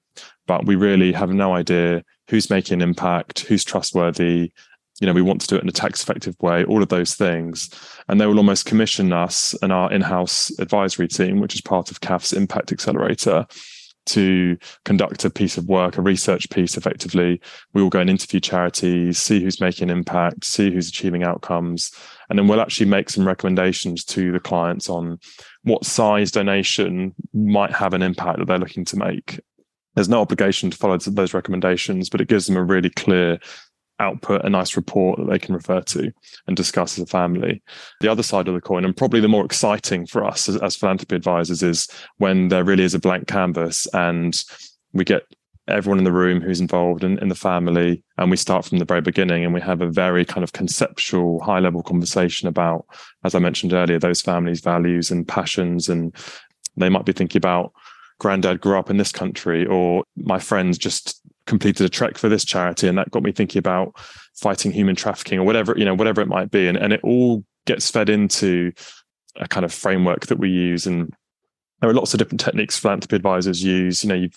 but 0.48 0.66
we 0.66 0.76
really 0.76 1.12
have 1.12 1.30
no 1.30 1.54
idea 1.54 2.04
who's 2.32 2.50
making 2.50 2.82
an 2.82 2.82
impact 2.82 3.42
who's 3.42 3.64
trustworthy 3.64 4.52
you 5.00 5.08
know 5.08 5.14
we 5.14 5.22
want 5.22 5.42
to 5.42 5.48
do 5.48 5.56
it 5.56 5.62
in 5.62 5.70
a 5.70 5.72
tax 5.72 6.02
effective 6.02 6.36
way 6.42 6.64
all 6.64 6.82
of 6.82 6.90
those 6.90 7.14
things 7.14 7.70
and 8.08 8.20
they 8.20 8.26
will 8.26 8.38
almost 8.38 8.66
commission 8.66 9.14
us 9.14 9.54
and 9.62 9.72
our 9.72 9.92
in-house 9.92 10.52
advisory 10.58 11.08
team 11.08 11.40
which 11.40 11.54
is 11.54 11.62
part 11.62 11.92
of 11.92 12.02
caf's 12.02 12.34
impact 12.34 12.72
accelerator 12.72 13.46
to 14.08 14.58
conduct 14.84 15.26
a 15.26 15.30
piece 15.30 15.58
of 15.58 15.68
work, 15.68 15.98
a 15.98 16.02
research 16.02 16.50
piece 16.50 16.76
effectively. 16.76 17.40
We 17.74 17.84
will 17.84 17.90
go 17.90 18.00
and 18.00 18.10
interview 18.10 18.40
charities, 18.40 19.20
see 19.20 19.42
who's 19.42 19.62
making 19.62 19.90
impact, 19.90 20.44
see 20.44 20.72
who's 20.72 20.90
achieving 20.90 21.24
outcomes. 21.24 21.92
And 22.30 22.38
then 22.38 22.48
we'll 22.48 22.62
actually 22.62 22.88
make 22.88 23.10
some 23.10 23.28
recommendations 23.28 24.04
to 24.06 24.32
the 24.32 24.40
clients 24.40 24.90
on 24.90 25.20
what 25.64 25.86
size 25.86 26.32
donation 26.32 27.14
might 27.34 27.72
have 27.72 27.94
an 27.94 28.02
impact 28.02 28.40
that 28.40 28.48
they're 28.48 28.58
looking 28.58 28.86
to 28.86 28.98
make. 28.98 29.40
There's 29.96 30.10
no 30.10 30.22
obligation 30.22 30.72
to 30.72 30.78
follow 30.78 30.98
those 30.98 31.34
recommendations, 31.34 32.10
but 32.10 32.22
it 32.22 32.28
gives 32.28 32.48
them 32.48 32.58
a 32.58 32.64
really 32.64 32.90
clear 32.90 33.40
output 34.00 34.44
a 34.44 34.50
nice 34.50 34.76
report 34.76 35.20
that 35.20 35.30
they 35.30 35.40
can 35.40 35.54
refer 35.54 35.80
to 35.80 36.12
and 36.48 36.58
discuss 36.58 36.98
as 36.98 37.04
a 37.04 37.08
family. 37.08 37.62
The 38.02 38.08
other 38.08 38.24
side 38.24 38.48
of 38.48 38.56
the 38.56 38.62
coin, 38.62 38.84
and 38.84 38.98
probably 38.98 39.20
the 39.20 39.28
more 39.28 39.46
exciting 39.46 40.08
for 40.08 40.26
us 40.26 40.50
as, 40.50 40.58
as 40.58 40.76
philanthropy 40.76 41.16
advisors, 41.16 41.62
is 41.62 41.88
when 42.18 42.48
there 42.48 42.64
really 42.64 42.84
is 42.84 42.96
a 42.96 43.00
blank 43.00 43.28
canvas 43.28 43.88
and 43.94 44.44
we 44.94 45.06
get 45.06 45.24
everyone 45.68 46.00
in 46.00 46.04
the 46.04 46.12
room 46.12 46.42
who's 46.42 46.60
involved 46.60 47.04
in, 47.04 47.20
in 47.20 47.30
the 47.30 47.36
family 47.36 48.04
and 48.18 48.32
we 48.32 48.38
start 48.38 48.66
from 48.66 48.80
the 48.80 48.86
very 48.86 49.02
beginning 49.02 49.46
and 49.46 49.54
we 49.54 49.62
have 49.62 49.82
a 49.82 49.90
very 49.90 50.26
kind 50.26 50.44
of 50.44 50.54
conceptual 50.54 51.40
high 51.42 51.60
level 51.60 51.84
conversation 51.84 52.48
about 52.48 52.86
as 53.24 53.36
i 53.36 53.40
mentioned 53.40 53.72
earlier 53.72 54.00
those 54.00 54.22
families 54.22 54.60
values 54.60 55.12
and 55.12 55.28
passions 55.28 55.88
and 55.88 56.16
they 56.78 56.90
might 56.90 57.06
be 57.06 57.14
thinking 57.14 57.38
about 57.38 57.72
granddad 58.22 58.62
grew 58.62 58.78
up 58.78 58.92
in 58.92 58.98
this 58.98 59.12
country 59.12 59.66
or 59.66 60.04
my 60.16 60.38
friends 60.38 60.78
just 60.78 61.20
completed 61.48 61.84
a 61.84 61.90
trek 61.90 62.20
for 62.20 62.30
this 62.30 62.46
charity 62.46 62.88
and 62.88 62.96
that 62.96 63.10
got 63.10 63.24
me 63.24 63.32
thinking 63.32 63.58
about 63.58 63.96
fighting 64.36 64.72
human 64.72 64.96
trafficking 64.96 65.40
or 65.40 65.44
whatever 65.44 65.74
you 65.76 65.84
know 65.84 65.96
whatever 65.96 66.22
it 66.22 66.28
might 66.28 66.52
be. 66.52 66.68
And, 66.68 66.78
and 66.78 66.94
it 66.94 67.02
all 67.04 67.44
gets 67.66 67.90
fed 67.90 68.10
into 68.10 68.74
a 69.38 69.48
kind 69.48 69.66
of 69.66 69.74
framework 69.74 70.28
that 70.28 70.38
we 70.38 70.52
use. 70.52 70.86
And 70.86 71.12
there 71.80 71.90
are 71.90 71.96
lots 71.96 72.14
of 72.14 72.20
different 72.20 72.40
techniques 72.40 72.78
philanthropy 72.78 73.16
advisors 73.16 73.64
use. 73.64 74.04
You 74.04 74.10
know 74.10 74.28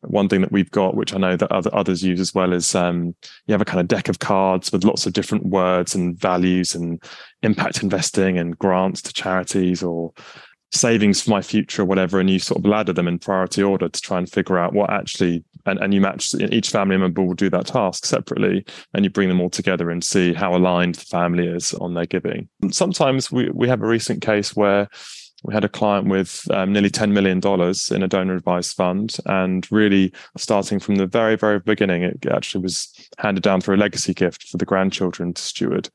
one 0.00 0.30
thing 0.30 0.40
that 0.40 0.52
we've 0.52 0.70
got 0.70 0.96
which 0.96 1.12
i 1.12 1.18
know 1.18 1.36
that 1.36 1.52
other 1.52 1.74
others 1.74 2.02
use 2.02 2.20
as 2.20 2.34
well 2.34 2.54
is 2.54 2.74
um, 2.74 3.14
you 3.46 3.52
have 3.52 3.60
a 3.60 3.66
kind 3.66 3.80
of 3.80 3.88
deck 3.88 4.08
of 4.08 4.18
cards 4.18 4.72
with 4.72 4.82
lots 4.82 5.04
of 5.04 5.12
different 5.12 5.44
words 5.44 5.94
and 5.94 6.18
values 6.18 6.74
and 6.74 7.02
impact 7.42 7.82
investing 7.82 8.38
and 8.38 8.58
grants 8.58 9.02
to 9.02 9.12
charities 9.12 9.82
or 9.82 10.14
savings 10.72 11.22
for 11.22 11.30
my 11.30 11.40
future 11.40 11.82
or 11.82 11.84
whatever 11.84 12.18
and 12.18 12.28
you 12.28 12.38
sort 12.38 12.58
of 12.58 12.66
ladder 12.66 12.92
them 12.92 13.08
in 13.08 13.18
priority 13.18 13.62
order 13.62 13.88
to 13.88 14.00
try 14.00 14.18
and 14.18 14.30
figure 14.30 14.58
out 14.58 14.72
what 14.72 14.90
actually 14.90 15.44
and, 15.64 15.78
and 15.80 15.94
you 15.94 16.00
match 16.00 16.34
each 16.34 16.70
family 16.70 16.96
member 16.96 17.22
will 17.22 17.34
do 17.34 17.50
that 17.50 17.66
task 17.66 18.04
separately 18.04 18.64
and 18.94 19.04
you 19.04 19.10
bring 19.10 19.28
them 19.28 19.40
all 19.40 19.50
together 19.50 19.90
and 19.90 20.02
see 20.04 20.32
how 20.32 20.54
aligned 20.54 20.96
the 20.96 21.04
family 21.04 21.46
is 21.46 21.74
on 21.74 21.94
their 21.94 22.06
giving. 22.06 22.48
Sometimes 22.70 23.30
we, 23.30 23.50
we 23.50 23.68
have 23.68 23.82
a 23.82 23.86
recent 23.86 24.22
case 24.22 24.54
where 24.54 24.88
we 25.44 25.54
had 25.54 25.64
a 25.64 25.68
client 25.68 26.08
with 26.08 26.46
um, 26.50 26.72
nearly 26.72 26.90
$10 26.90 27.12
million 27.12 27.38
in 27.90 28.02
a 28.02 28.08
donor 28.08 28.34
advised 28.34 28.74
fund 28.74 29.16
and 29.26 29.70
really 29.70 30.12
starting 30.36 30.80
from 30.80 30.96
the 30.96 31.06
very 31.06 31.36
very 31.36 31.60
beginning 31.60 32.02
it 32.02 32.26
actually 32.26 32.62
was 32.62 32.92
handed 33.18 33.42
down 33.42 33.60
through 33.60 33.76
a 33.76 33.78
legacy 33.78 34.14
gift 34.14 34.48
for 34.48 34.56
the 34.56 34.64
grandchildren 34.64 35.32
to 35.34 35.42
steward 35.42 35.88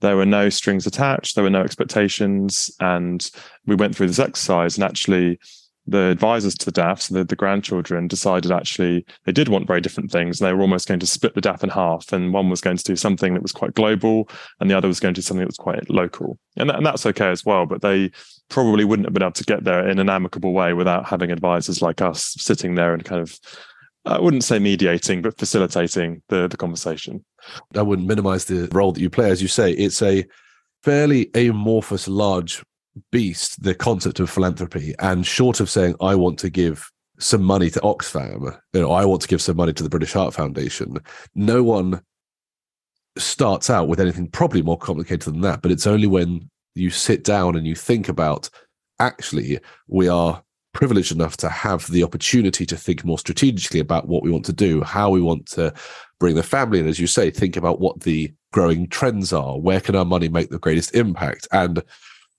there 0.00 0.16
were 0.16 0.26
no 0.26 0.48
strings 0.48 0.86
attached, 0.86 1.34
there 1.34 1.44
were 1.44 1.50
no 1.50 1.62
expectations. 1.62 2.70
And 2.80 3.28
we 3.66 3.74
went 3.74 3.94
through 3.94 4.08
this 4.08 4.18
exercise, 4.18 4.76
and 4.76 4.84
actually, 4.84 5.38
the 5.86 6.08
advisors 6.10 6.54
to 6.54 6.66
the 6.66 6.72
DAFs, 6.72 7.08
the, 7.08 7.24
the 7.24 7.34
grandchildren, 7.34 8.06
decided 8.06 8.52
actually 8.52 9.04
they 9.24 9.32
did 9.32 9.48
want 9.48 9.66
very 9.66 9.80
different 9.80 10.12
things. 10.12 10.40
And 10.40 10.46
they 10.46 10.52
were 10.52 10.60
almost 10.60 10.86
going 10.86 11.00
to 11.00 11.06
split 11.06 11.34
the 11.34 11.40
DAF 11.40 11.64
in 11.64 11.70
half. 11.70 12.12
And 12.12 12.32
one 12.32 12.48
was 12.48 12.60
going 12.60 12.76
to 12.76 12.84
do 12.84 12.96
something 12.96 13.34
that 13.34 13.42
was 13.42 13.52
quite 13.52 13.74
global, 13.74 14.28
and 14.60 14.70
the 14.70 14.76
other 14.76 14.88
was 14.88 15.00
going 15.00 15.14
to 15.14 15.20
do 15.20 15.24
something 15.24 15.40
that 15.40 15.48
was 15.48 15.56
quite 15.56 15.90
local. 15.90 16.38
And, 16.56 16.70
and 16.70 16.84
that's 16.84 17.06
okay 17.06 17.30
as 17.30 17.44
well. 17.44 17.66
But 17.66 17.82
they 17.82 18.10
probably 18.48 18.84
wouldn't 18.84 19.06
have 19.06 19.14
been 19.14 19.22
able 19.22 19.32
to 19.32 19.44
get 19.44 19.64
there 19.64 19.88
in 19.88 19.98
an 19.98 20.10
amicable 20.10 20.52
way 20.52 20.74
without 20.74 21.06
having 21.06 21.30
advisors 21.30 21.82
like 21.82 22.02
us 22.02 22.34
sitting 22.38 22.74
there 22.74 22.92
and 22.92 23.04
kind 23.04 23.22
of 23.22 23.38
I 24.04 24.18
wouldn't 24.18 24.44
say 24.44 24.58
mediating, 24.58 25.22
but 25.22 25.38
facilitating 25.38 26.22
the, 26.28 26.48
the 26.48 26.56
conversation. 26.56 27.24
I 27.76 27.82
wouldn't 27.82 28.08
minimize 28.08 28.46
the 28.46 28.68
role 28.72 28.92
that 28.92 29.00
you 29.00 29.10
play. 29.10 29.30
As 29.30 29.42
you 29.42 29.48
say, 29.48 29.72
it's 29.72 30.00
a 30.02 30.24
fairly 30.82 31.30
amorphous, 31.34 32.08
large 32.08 32.62
beast, 33.12 33.62
the 33.62 33.74
concept 33.74 34.20
of 34.20 34.30
philanthropy. 34.30 34.94
And 35.00 35.26
short 35.26 35.60
of 35.60 35.68
saying, 35.68 35.96
I 36.00 36.14
want 36.14 36.38
to 36.40 36.50
give 36.50 36.90
some 37.18 37.42
money 37.42 37.68
to 37.70 37.80
Oxfam, 37.80 38.58
you 38.72 38.80
know, 38.80 38.92
I 38.92 39.04
want 39.04 39.20
to 39.22 39.28
give 39.28 39.42
some 39.42 39.56
money 39.56 39.74
to 39.74 39.82
the 39.82 39.90
British 39.90 40.14
Heart 40.14 40.34
Foundation, 40.34 40.96
no 41.34 41.62
one 41.62 42.00
starts 43.18 43.68
out 43.68 43.88
with 43.88 44.00
anything 44.00 44.28
probably 44.28 44.62
more 44.62 44.78
complicated 44.78 45.34
than 45.34 45.42
that. 45.42 45.60
But 45.60 45.70
it's 45.70 45.86
only 45.86 46.06
when 46.06 46.48
you 46.74 46.88
sit 46.90 47.24
down 47.24 47.56
and 47.56 47.66
you 47.66 47.74
think 47.74 48.08
about 48.08 48.48
actually, 48.98 49.58
we 49.86 50.08
are 50.08 50.42
privileged 50.72 51.12
enough 51.12 51.36
to 51.38 51.48
have 51.48 51.86
the 51.90 52.02
opportunity 52.02 52.64
to 52.66 52.76
think 52.76 53.04
more 53.04 53.18
strategically 53.18 53.80
about 53.80 54.08
what 54.08 54.22
we 54.22 54.30
want 54.30 54.44
to 54.46 54.52
do, 54.52 54.82
how 54.82 55.10
we 55.10 55.20
want 55.20 55.46
to 55.46 55.72
bring 56.18 56.34
the 56.34 56.42
family 56.42 56.78
in, 56.78 56.86
as 56.86 57.00
you 57.00 57.06
say, 57.06 57.30
think 57.30 57.56
about 57.56 57.80
what 57.80 58.00
the 58.00 58.32
growing 58.52 58.88
trends 58.88 59.32
are, 59.32 59.58
where 59.58 59.80
can 59.80 59.96
our 59.96 60.04
money 60.04 60.28
make 60.28 60.50
the 60.50 60.58
greatest 60.58 60.94
impact? 60.94 61.48
And 61.52 61.82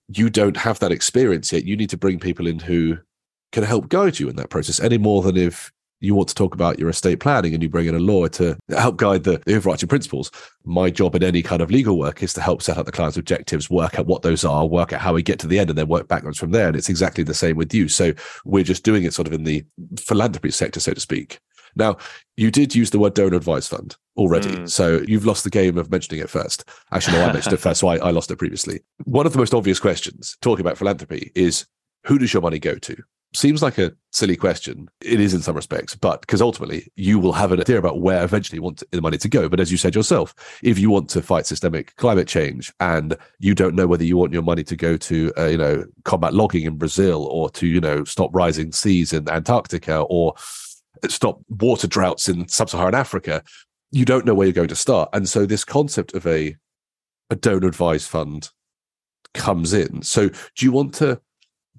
you 0.07 0.29
don't 0.29 0.57
have 0.57 0.79
that 0.79 0.91
experience 0.91 1.51
yet. 1.51 1.65
You 1.65 1.75
need 1.75 1.89
to 1.89 1.97
bring 1.97 2.19
people 2.19 2.47
in 2.47 2.59
who 2.59 2.97
can 3.51 3.63
help 3.63 3.89
guide 3.89 4.19
you 4.19 4.29
in 4.29 4.35
that 4.37 4.49
process 4.49 4.79
any 4.79 4.97
more 4.97 5.21
than 5.21 5.37
if 5.37 5.71
you 6.01 6.15
want 6.15 6.27
to 6.29 6.35
talk 6.35 6.53
about 6.53 6.79
your 6.79 6.89
estate 6.89 7.19
planning 7.19 7.53
and 7.53 7.63
you 7.63 7.69
bring 7.69 7.87
in 7.87 7.95
a 7.95 7.99
lawyer 7.99 8.27
to 8.29 8.57
help 8.69 8.97
guide 8.97 9.23
the, 9.23 9.41
the 9.45 9.55
overarching 9.55 9.87
principles. 9.87 10.31
My 10.65 10.89
job 10.89 11.15
in 11.15 11.23
any 11.23 11.41
kind 11.41 11.61
of 11.61 11.71
legal 11.71 11.97
work 11.97 12.21
is 12.21 12.33
to 12.33 12.41
help 12.41 12.61
set 12.61 12.77
up 12.77 12.85
the 12.85 12.91
client's 12.91 13.17
objectives, 13.17 13.69
work 13.69 13.97
out 13.97 14.07
what 14.07 14.23
those 14.23 14.43
are, 14.43 14.65
work 14.65 14.91
out 14.91 15.01
how 15.01 15.13
we 15.13 15.23
get 15.23 15.39
to 15.39 15.47
the 15.47 15.59
end, 15.59 15.69
and 15.69 15.77
then 15.77 15.87
work 15.87 16.07
backwards 16.07 16.39
from 16.39 16.51
there. 16.51 16.67
And 16.67 16.75
it's 16.75 16.89
exactly 16.89 17.23
the 17.23 17.33
same 17.33 17.55
with 17.55 17.73
you. 17.73 17.87
So 17.87 18.13
we're 18.43 18.63
just 18.63 18.83
doing 18.83 19.03
it 19.03 19.13
sort 19.13 19.27
of 19.27 19.33
in 19.33 19.43
the 19.43 19.63
philanthropy 19.97 20.51
sector, 20.51 20.79
so 20.79 20.93
to 20.93 20.99
speak. 20.99 21.39
Now, 21.75 21.97
you 22.35 22.51
did 22.51 22.75
use 22.75 22.89
the 22.89 22.99
word 22.99 23.13
donor 23.13 23.37
advised 23.37 23.69
fund 23.69 23.95
already. 24.17 24.49
Mm. 24.49 24.69
So 24.69 25.01
you've 25.07 25.25
lost 25.25 25.43
the 25.43 25.49
game 25.49 25.77
of 25.77 25.89
mentioning 25.89 26.21
it 26.21 26.29
first. 26.29 26.65
Actually, 26.91 27.17
no, 27.17 27.25
I 27.25 27.33
mentioned 27.33 27.53
it 27.53 27.57
first, 27.61 27.79
so 27.79 27.87
I, 27.87 27.97
I 27.97 28.11
lost 28.11 28.31
it 28.31 28.37
previously. 28.37 28.81
One 29.05 29.25
of 29.25 29.33
the 29.33 29.39
most 29.39 29.53
obvious 29.53 29.79
questions 29.79 30.37
talking 30.41 30.65
about 30.65 30.77
philanthropy 30.77 31.31
is 31.35 31.65
who 32.05 32.17
does 32.17 32.33
your 32.33 32.41
money 32.41 32.59
go 32.59 32.75
to? 32.75 32.97
Seems 33.33 33.61
like 33.61 33.77
a 33.77 33.93
silly 34.11 34.35
question. 34.35 34.89
It 35.01 35.19
is 35.19 35.33
in 35.33 35.41
some 35.41 35.55
respects, 35.55 35.95
but 35.95 36.21
because 36.21 36.41
ultimately 36.41 36.91
you 36.95 37.17
will 37.17 37.31
have 37.31 37.51
an 37.51 37.61
idea 37.61 37.77
about 37.77 38.01
where 38.01 38.23
eventually 38.23 38.57
you 38.57 38.61
want 38.61 38.83
the 38.91 39.01
money 39.01 39.17
to 39.17 39.29
go. 39.29 39.47
But 39.47 39.59
as 39.59 39.71
you 39.71 39.77
said 39.77 39.95
yourself, 39.95 40.35
if 40.63 40.77
you 40.77 40.89
want 40.89 41.09
to 41.11 41.21
fight 41.21 41.45
systemic 41.45 41.95
climate 41.95 42.27
change 42.27 42.73
and 42.79 43.15
you 43.39 43.55
don't 43.55 43.75
know 43.75 43.87
whether 43.87 44.03
you 44.03 44.17
want 44.17 44.33
your 44.33 44.41
money 44.41 44.63
to 44.65 44.75
go 44.75 44.97
to, 44.97 45.31
uh, 45.37 45.47
you 45.47 45.57
know, 45.57 45.85
combat 46.03 46.33
logging 46.33 46.65
in 46.65 46.77
Brazil 46.77 47.25
or 47.25 47.49
to, 47.51 47.67
you 47.67 47.79
know, 47.79 48.03
stop 48.03 48.29
rising 48.33 48.71
seas 48.71 49.13
in 49.13 49.29
Antarctica 49.29 50.01
or 50.01 50.33
stop 51.07 51.39
water 51.49 51.87
droughts 51.87 52.27
in 52.27 52.47
sub-Saharan 52.47 52.95
Africa, 52.95 53.43
you 53.91 54.05
don't 54.05 54.25
know 54.25 54.33
where 54.33 54.47
you're 54.47 54.53
going 54.53 54.67
to 54.67 54.75
start. 54.75 55.09
And 55.13 55.27
so 55.27 55.45
this 55.45 55.63
concept 55.63 56.13
of 56.13 56.27
a 56.27 56.55
a 57.29 57.35
donor 57.35 57.67
advised 57.67 58.09
fund 58.09 58.49
comes 59.33 59.71
in. 59.71 60.01
So 60.01 60.27
do 60.27 60.65
you 60.65 60.73
want 60.73 60.93
to 60.95 61.21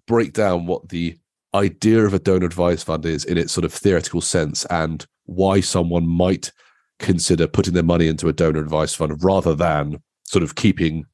break 0.07 0.33
down 0.33 0.65
what 0.65 0.89
the 0.89 1.19
idea 1.55 2.05
of 2.05 2.15
a 2.15 2.19
donor 2.19 2.47
advised 2.47 2.87
fund 2.87 3.05
is 3.05 3.25
in 3.25 3.39
its 3.39 3.53
sort 3.53 3.65
of 3.65 3.73
theoretical 3.73 4.21
sense 4.21 4.65
and 4.67 5.07
why 5.27 5.61
someone 5.61 6.07
might 6.07 6.53
consider 6.99 7.47
putting 7.47 7.75
their 7.75 7.83
money 7.83 8.09
into 8.09 8.29
a 8.29 8.33
donor 8.33 8.61
advised 8.61 8.97
fund 8.97 9.23
rather 9.23 9.55
than 9.55 10.03
sort 10.25 10.43
of 10.43 10.55
keeping 10.55 11.05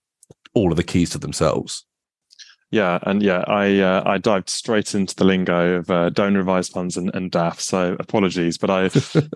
all 0.55 0.71
of 0.71 0.77
the 0.77 0.85
keys 0.85 1.11
to 1.11 1.19
themselves. 1.19 1.85
Yeah, 2.71 2.99
and 3.03 3.23
yeah, 3.23 3.45
I 3.47 3.79
uh, 3.81 4.03
I 4.05 4.19
dived 4.19 4.51
straight 4.51 4.95
into 4.95 5.15
the 5.15 5.25
lingo 5.25 5.77
of 5.77 5.91
uh, 5.91 6.11
donor 6.11 6.41
advised 6.41 6.73
funds 6.73 6.99
and, 6.99 7.11
and 7.15 7.33
DAF. 7.33 7.61
So 7.61 7.97
apologies, 7.99 8.59
but 8.59 8.71
I'm 8.71 8.91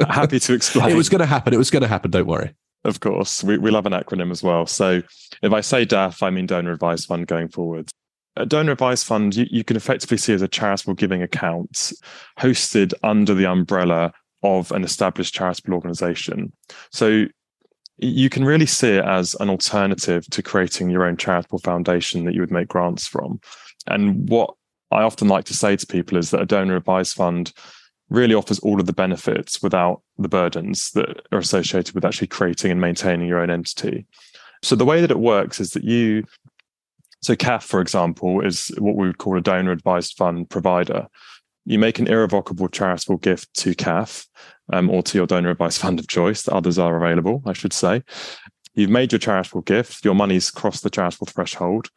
happy 0.10 0.38
to 0.38 0.52
explain. 0.52 0.90
it 0.90 0.96
was 0.96 1.08
going 1.08 1.20
to 1.20 1.26
happen. 1.26 1.54
It 1.54 1.58
was 1.58 1.70
going 1.70 1.80
to 1.80 1.88
happen. 1.88 2.10
Don't 2.10 2.26
worry. 2.26 2.54
Of 2.84 3.00
course, 3.00 3.42
we 3.42 3.56
we 3.56 3.70
love 3.70 3.86
an 3.86 3.94
acronym 3.94 4.30
as 4.30 4.42
well. 4.42 4.66
So 4.66 5.00
if 5.42 5.52
I 5.52 5.62
say 5.62 5.86
DAF, 5.86 6.22
I 6.22 6.28
mean 6.28 6.44
donor 6.44 6.72
advised 6.72 7.06
fund 7.06 7.26
going 7.26 7.48
forward 7.48 7.90
a 8.36 8.46
donor 8.46 8.72
advised 8.72 9.06
fund 9.06 9.34
you, 9.36 9.46
you, 9.50 9.64
can 9.64 9.76
effectively 9.76 10.16
see 10.16 10.32
as 10.32 10.42
a 10.42 10.48
charitable 10.48 10.94
giving 10.94 11.22
account 11.22 11.92
hosted 12.38 12.94
under 13.02 13.34
the 13.34 13.46
umbrella 13.46 14.12
of 14.42 14.72
an 14.72 14.84
established 14.84 15.34
charitable 15.34 15.74
organization. 15.74 16.52
So 16.90 17.26
you 17.98 18.28
can 18.28 18.44
really 18.44 18.66
see 18.66 18.96
it 18.96 19.04
as 19.04 19.34
an 19.38 19.50
alternative 19.50 20.26
to 20.30 20.42
creating 20.42 20.90
your 20.90 21.04
own 21.04 21.16
charitable 21.16 21.58
foundation 21.58 22.24
that 22.24 22.34
you 22.34 22.40
would 22.40 22.50
make 22.50 22.68
grants 22.68 23.06
from. 23.06 23.40
And 23.86 24.28
what 24.28 24.54
i 24.90 25.02
often 25.02 25.26
like 25.26 25.44
to 25.46 25.54
say 25.54 25.74
to 25.74 25.86
people 25.86 26.18
is 26.18 26.30
that 26.30 26.42
a 26.42 26.46
donor 26.46 26.76
advised 26.76 27.16
fund 27.16 27.52
really 28.10 28.34
offers 28.34 28.58
all 28.58 28.78
of 28.78 28.86
the 28.86 28.92
benefits 28.92 29.62
without 29.62 30.02
the 30.18 30.28
burdens 30.28 30.90
that 30.90 31.22
are 31.32 31.38
associated 31.38 31.94
with 31.94 32.04
actually 32.04 32.26
creating 32.26 32.70
and 32.70 32.80
maintaining 32.80 33.26
your 33.26 33.40
own 33.40 33.50
entity. 33.50 34.06
So 34.62 34.76
the 34.76 34.84
way 34.84 35.00
that 35.00 35.10
it 35.10 35.18
works 35.18 35.60
is 35.60 35.70
that 35.70 35.84
you 35.84 36.24
so 37.22 37.36
CAF, 37.36 37.62
for 37.62 37.80
example, 37.80 38.44
is 38.44 38.72
what 38.78 38.96
we 38.96 39.06
would 39.06 39.18
call 39.18 39.36
a 39.38 39.40
donor 39.40 39.70
advised 39.70 40.16
fund 40.16 40.50
provider. 40.50 41.06
You 41.64 41.78
make 41.78 42.00
an 42.00 42.08
irrevocable 42.08 42.68
charitable 42.68 43.18
gift 43.18 43.54
to 43.58 43.74
CAF 43.74 44.26
um, 44.72 44.90
or 44.90 45.02
to 45.04 45.18
your 45.18 45.26
donor 45.26 45.50
advised 45.50 45.80
fund 45.80 46.00
of 46.00 46.08
choice. 46.08 46.42
The 46.42 46.54
others 46.54 46.78
are 46.78 46.96
available, 46.96 47.42
I 47.46 47.52
should 47.52 47.72
say. 47.72 48.02
You've 48.74 48.90
made 48.90 49.12
your 49.12 49.20
charitable 49.20 49.62
gift, 49.62 50.04
your 50.04 50.14
money's 50.14 50.50
crossed 50.50 50.82
the 50.82 50.90
charitable 50.90 51.26
threshold, 51.26 51.90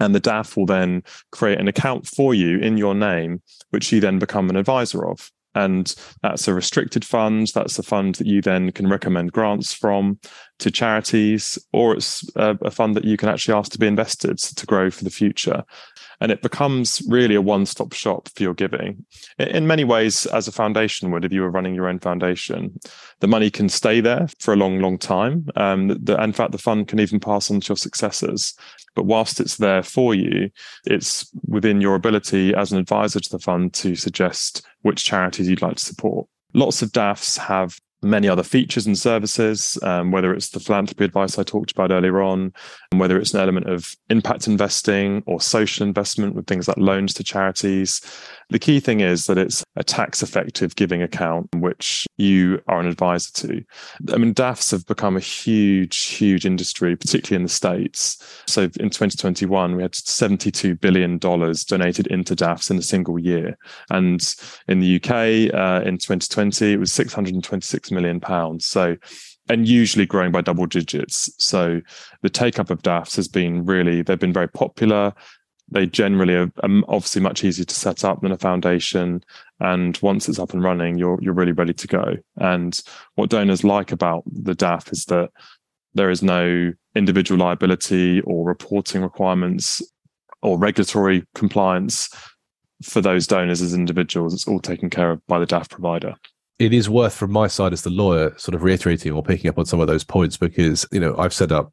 and 0.00 0.14
the 0.14 0.20
DAF 0.20 0.56
will 0.56 0.66
then 0.66 1.02
create 1.32 1.60
an 1.60 1.68
account 1.68 2.06
for 2.06 2.34
you 2.34 2.58
in 2.58 2.76
your 2.78 2.94
name, 2.94 3.42
which 3.70 3.92
you 3.92 4.00
then 4.00 4.18
become 4.18 4.48
an 4.48 4.56
advisor 4.56 5.06
of. 5.06 5.30
And 5.54 5.94
that's 6.22 6.48
a 6.48 6.54
restricted 6.54 7.04
fund. 7.04 7.48
That's 7.54 7.78
a 7.78 7.82
fund 7.82 8.16
that 8.16 8.26
you 8.26 8.40
then 8.40 8.72
can 8.72 8.88
recommend 8.88 9.32
grants 9.32 9.72
from 9.72 10.18
to 10.60 10.70
charities, 10.70 11.58
or 11.72 11.94
it's 11.94 12.28
a, 12.36 12.56
a 12.62 12.70
fund 12.70 12.96
that 12.96 13.04
you 13.04 13.16
can 13.16 13.28
actually 13.28 13.54
ask 13.54 13.72
to 13.72 13.78
be 13.78 13.86
invested 13.86 14.38
to 14.38 14.66
grow 14.66 14.90
for 14.90 15.04
the 15.04 15.10
future 15.10 15.64
and 16.22 16.30
it 16.30 16.40
becomes 16.40 17.02
really 17.08 17.34
a 17.34 17.42
one-stop 17.42 17.92
shop 17.92 18.28
for 18.28 18.44
your 18.44 18.54
giving. 18.54 19.04
In 19.40 19.66
many 19.66 19.82
ways 19.82 20.24
as 20.26 20.46
a 20.46 20.52
foundation 20.52 21.10
would 21.10 21.24
if 21.24 21.32
you 21.32 21.42
were 21.42 21.50
running 21.50 21.74
your 21.74 21.88
own 21.88 21.98
foundation 21.98 22.78
the 23.18 23.26
money 23.26 23.50
can 23.50 23.68
stay 23.68 24.00
there 24.00 24.28
for 24.38 24.54
a 24.54 24.56
long 24.56 24.78
long 24.78 24.98
time 24.98 25.46
um, 25.56 25.88
the, 25.88 26.16
in 26.22 26.32
fact 26.32 26.52
the 26.52 26.58
fund 26.58 26.86
can 26.86 27.00
even 27.00 27.18
pass 27.18 27.50
on 27.50 27.60
to 27.60 27.70
your 27.70 27.76
successors. 27.76 28.54
But 28.94 29.06
whilst 29.06 29.40
it's 29.40 29.56
there 29.56 29.82
for 29.82 30.14
you 30.14 30.50
it's 30.86 31.28
within 31.48 31.80
your 31.80 31.96
ability 31.96 32.54
as 32.54 32.70
an 32.70 32.78
advisor 32.78 33.18
to 33.18 33.30
the 33.30 33.40
fund 33.40 33.74
to 33.74 33.96
suggest 33.96 34.64
which 34.82 35.04
charities 35.04 35.48
you'd 35.48 35.60
like 35.60 35.76
to 35.76 35.84
support. 35.84 36.28
Lots 36.54 36.82
of 36.82 36.92
dafs 36.92 37.36
have 37.36 37.80
many 38.02 38.28
other 38.28 38.42
features 38.42 38.86
and 38.86 38.98
services, 38.98 39.78
um, 39.82 40.10
whether 40.10 40.34
it's 40.34 40.50
the 40.50 40.60
philanthropy 40.60 41.04
advice 41.04 41.38
I 41.38 41.44
talked 41.44 41.70
about 41.70 41.90
earlier 41.90 42.20
on, 42.20 42.52
and 42.90 43.00
whether 43.00 43.18
it's 43.18 43.32
an 43.32 43.40
element 43.40 43.68
of 43.68 43.96
impact 44.10 44.46
investing 44.46 45.22
or 45.26 45.40
social 45.40 45.86
investment 45.86 46.34
with 46.34 46.46
things 46.46 46.68
like 46.68 46.76
loans 46.76 47.14
to 47.14 47.24
charities. 47.24 48.00
The 48.52 48.58
key 48.58 48.80
thing 48.80 49.00
is 49.00 49.24
that 49.26 49.38
it's 49.38 49.64
a 49.76 49.82
tax 49.82 50.22
effective 50.22 50.76
giving 50.76 51.00
account, 51.00 51.48
which 51.56 52.06
you 52.18 52.60
are 52.68 52.80
an 52.80 52.86
advisor 52.86 53.32
to. 53.32 53.64
I 54.12 54.18
mean, 54.18 54.34
DAFs 54.34 54.72
have 54.72 54.84
become 54.84 55.16
a 55.16 55.20
huge, 55.20 56.04
huge 56.04 56.44
industry, 56.44 56.94
particularly 56.94 57.40
in 57.40 57.44
the 57.44 57.48
States. 57.48 58.18
So 58.46 58.64
in 58.64 58.90
2021, 58.90 59.74
we 59.74 59.80
had 59.80 59.92
$72 59.92 60.78
billion 60.78 61.16
donated 61.16 62.06
into 62.08 62.36
DAFs 62.36 62.70
in 62.70 62.76
a 62.76 62.82
single 62.82 63.18
year. 63.18 63.56
And 63.88 64.22
in 64.68 64.80
the 64.80 64.96
UK, 64.96 65.54
uh, 65.54 65.82
in 65.88 65.96
2020, 65.96 66.74
it 66.74 66.76
was 66.76 66.92
626 66.92 67.90
million 67.90 68.20
pounds. 68.20 68.66
So 68.66 68.96
and 69.48 69.66
usually 69.66 70.06
growing 70.06 70.30
by 70.30 70.40
double 70.40 70.66
digits. 70.66 71.30
So 71.38 71.80
the 72.20 72.30
take 72.30 72.58
up 72.58 72.70
of 72.70 72.82
DAFs 72.82 73.16
has 73.16 73.28
been 73.28 73.64
really, 73.64 74.02
they've 74.02 74.18
been 74.18 74.32
very 74.32 74.48
popular. 74.48 75.14
They 75.72 75.86
generally 75.86 76.34
are 76.34 76.52
obviously 76.88 77.22
much 77.22 77.44
easier 77.44 77.64
to 77.64 77.74
set 77.74 78.04
up 78.04 78.20
than 78.20 78.32
a 78.32 78.38
foundation. 78.38 79.24
And 79.60 79.98
once 80.02 80.28
it's 80.28 80.38
up 80.38 80.52
and 80.52 80.62
running, 80.62 80.98
you're 80.98 81.18
you're 81.22 81.34
really 81.34 81.52
ready 81.52 81.72
to 81.72 81.86
go. 81.86 82.16
And 82.36 82.78
what 83.14 83.30
donors 83.30 83.64
like 83.64 83.92
about 83.92 84.22
the 84.26 84.54
DAF 84.54 84.92
is 84.92 85.06
that 85.06 85.30
there 85.94 86.10
is 86.10 86.22
no 86.22 86.72
individual 86.94 87.40
liability 87.40 88.20
or 88.22 88.46
reporting 88.46 89.02
requirements 89.02 89.82
or 90.42 90.58
regulatory 90.58 91.24
compliance 91.34 92.10
for 92.82 93.00
those 93.00 93.26
donors 93.26 93.62
as 93.62 93.74
individuals. 93.74 94.34
It's 94.34 94.48
all 94.48 94.60
taken 94.60 94.90
care 94.90 95.10
of 95.12 95.26
by 95.26 95.38
the 95.38 95.46
DAF 95.46 95.70
provider 95.70 96.16
it 96.58 96.72
is 96.72 96.88
worth 96.88 97.14
from 97.14 97.32
my 97.32 97.48
side 97.48 97.72
as 97.72 97.82
the 97.82 97.90
lawyer 97.90 98.32
sort 98.38 98.54
of 98.54 98.62
reiterating 98.62 99.12
or 99.12 99.22
picking 99.22 99.48
up 99.48 99.58
on 99.58 99.66
some 99.66 99.80
of 99.80 99.88
those 99.88 100.04
points 100.04 100.36
because 100.36 100.86
you 100.92 101.00
know 101.00 101.16
I've 101.18 101.34
set 101.34 101.50
up 101.50 101.72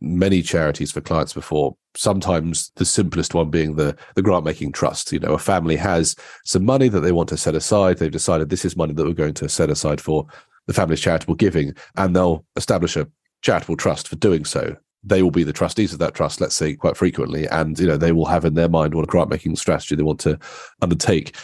many 0.00 0.42
charities 0.42 0.92
for 0.92 1.00
clients 1.00 1.32
before 1.32 1.76
sometimes 1.94 2.70
the 2.76 2.84
simplest 2.84 3.34
one 3.34 3.50
being 3.50 3.76
the 3.76 3.96
the 4.14 4.22
grant 4.22 4.44
making 4.44 4.72
trust. 4.72 5.12
You 5.12 5.18
know 5.18 5.34
a 5.34 5.38
family 5.38 5.76
has 5.76 6.14
some 6.44 6.64
money 6.64 6.88
that 6.88 7.00
they 7.00 7.12
want 7.12 7.28
to 7.30 7.36
set 7.36 7.54
aside. 7.54 7.98
They've 7.98 8.10
decided 8.10 8.48
this 8.48 8.64
is 8.64 8.76
money 8.76 8.92
that 8.92 9.04
we're 9.04 9.14
going 9.14 9.34
to 9.34 9.48
set 9.48 9.70
aside 9.70 10.00
for 10.00 10.26
the 10.66 10.74
family's 10.74 11.00
charitable 11.00 11.36
giving 11.36 11.72
and 11.96 12.14
they'll 12.14 12.44
establish 12.56 12.96
a 12.96 13.08
charitable 13.42 13.76
trust 13.76 14.08
for 14.08 14.16
doing 14.16 14.44
so. 14.44 14.76
They 15.04 15.22
will 15.22 15.30
be 15.30 15.44
the 15.44 15.52
trustees 15.52 15.92
of 15.92 15.98
that 16.00 16.14
trust 16.14 16.40
let's 16.40 16.56
say 16.56 16.74
quite 16.74 16.96
frequently 16.96 17.46
and 17.48 17.78
you 17.78 17.86
know 17.86 17.96
they 17.96 18.12
will 18.12 18.26
have 18.26 18.44
in 18.44 18.54
their 18.54 18.68
mind 18.68 18.94
what 18.94 19.04
a 19.04 19.06
grant 19.06 19.30
making 19.30 19.56
strategy 19.56 19.94
they 19.94 20.02
want 20.02 20.20
to 20.20 20.38
undertake. 20.82 21.34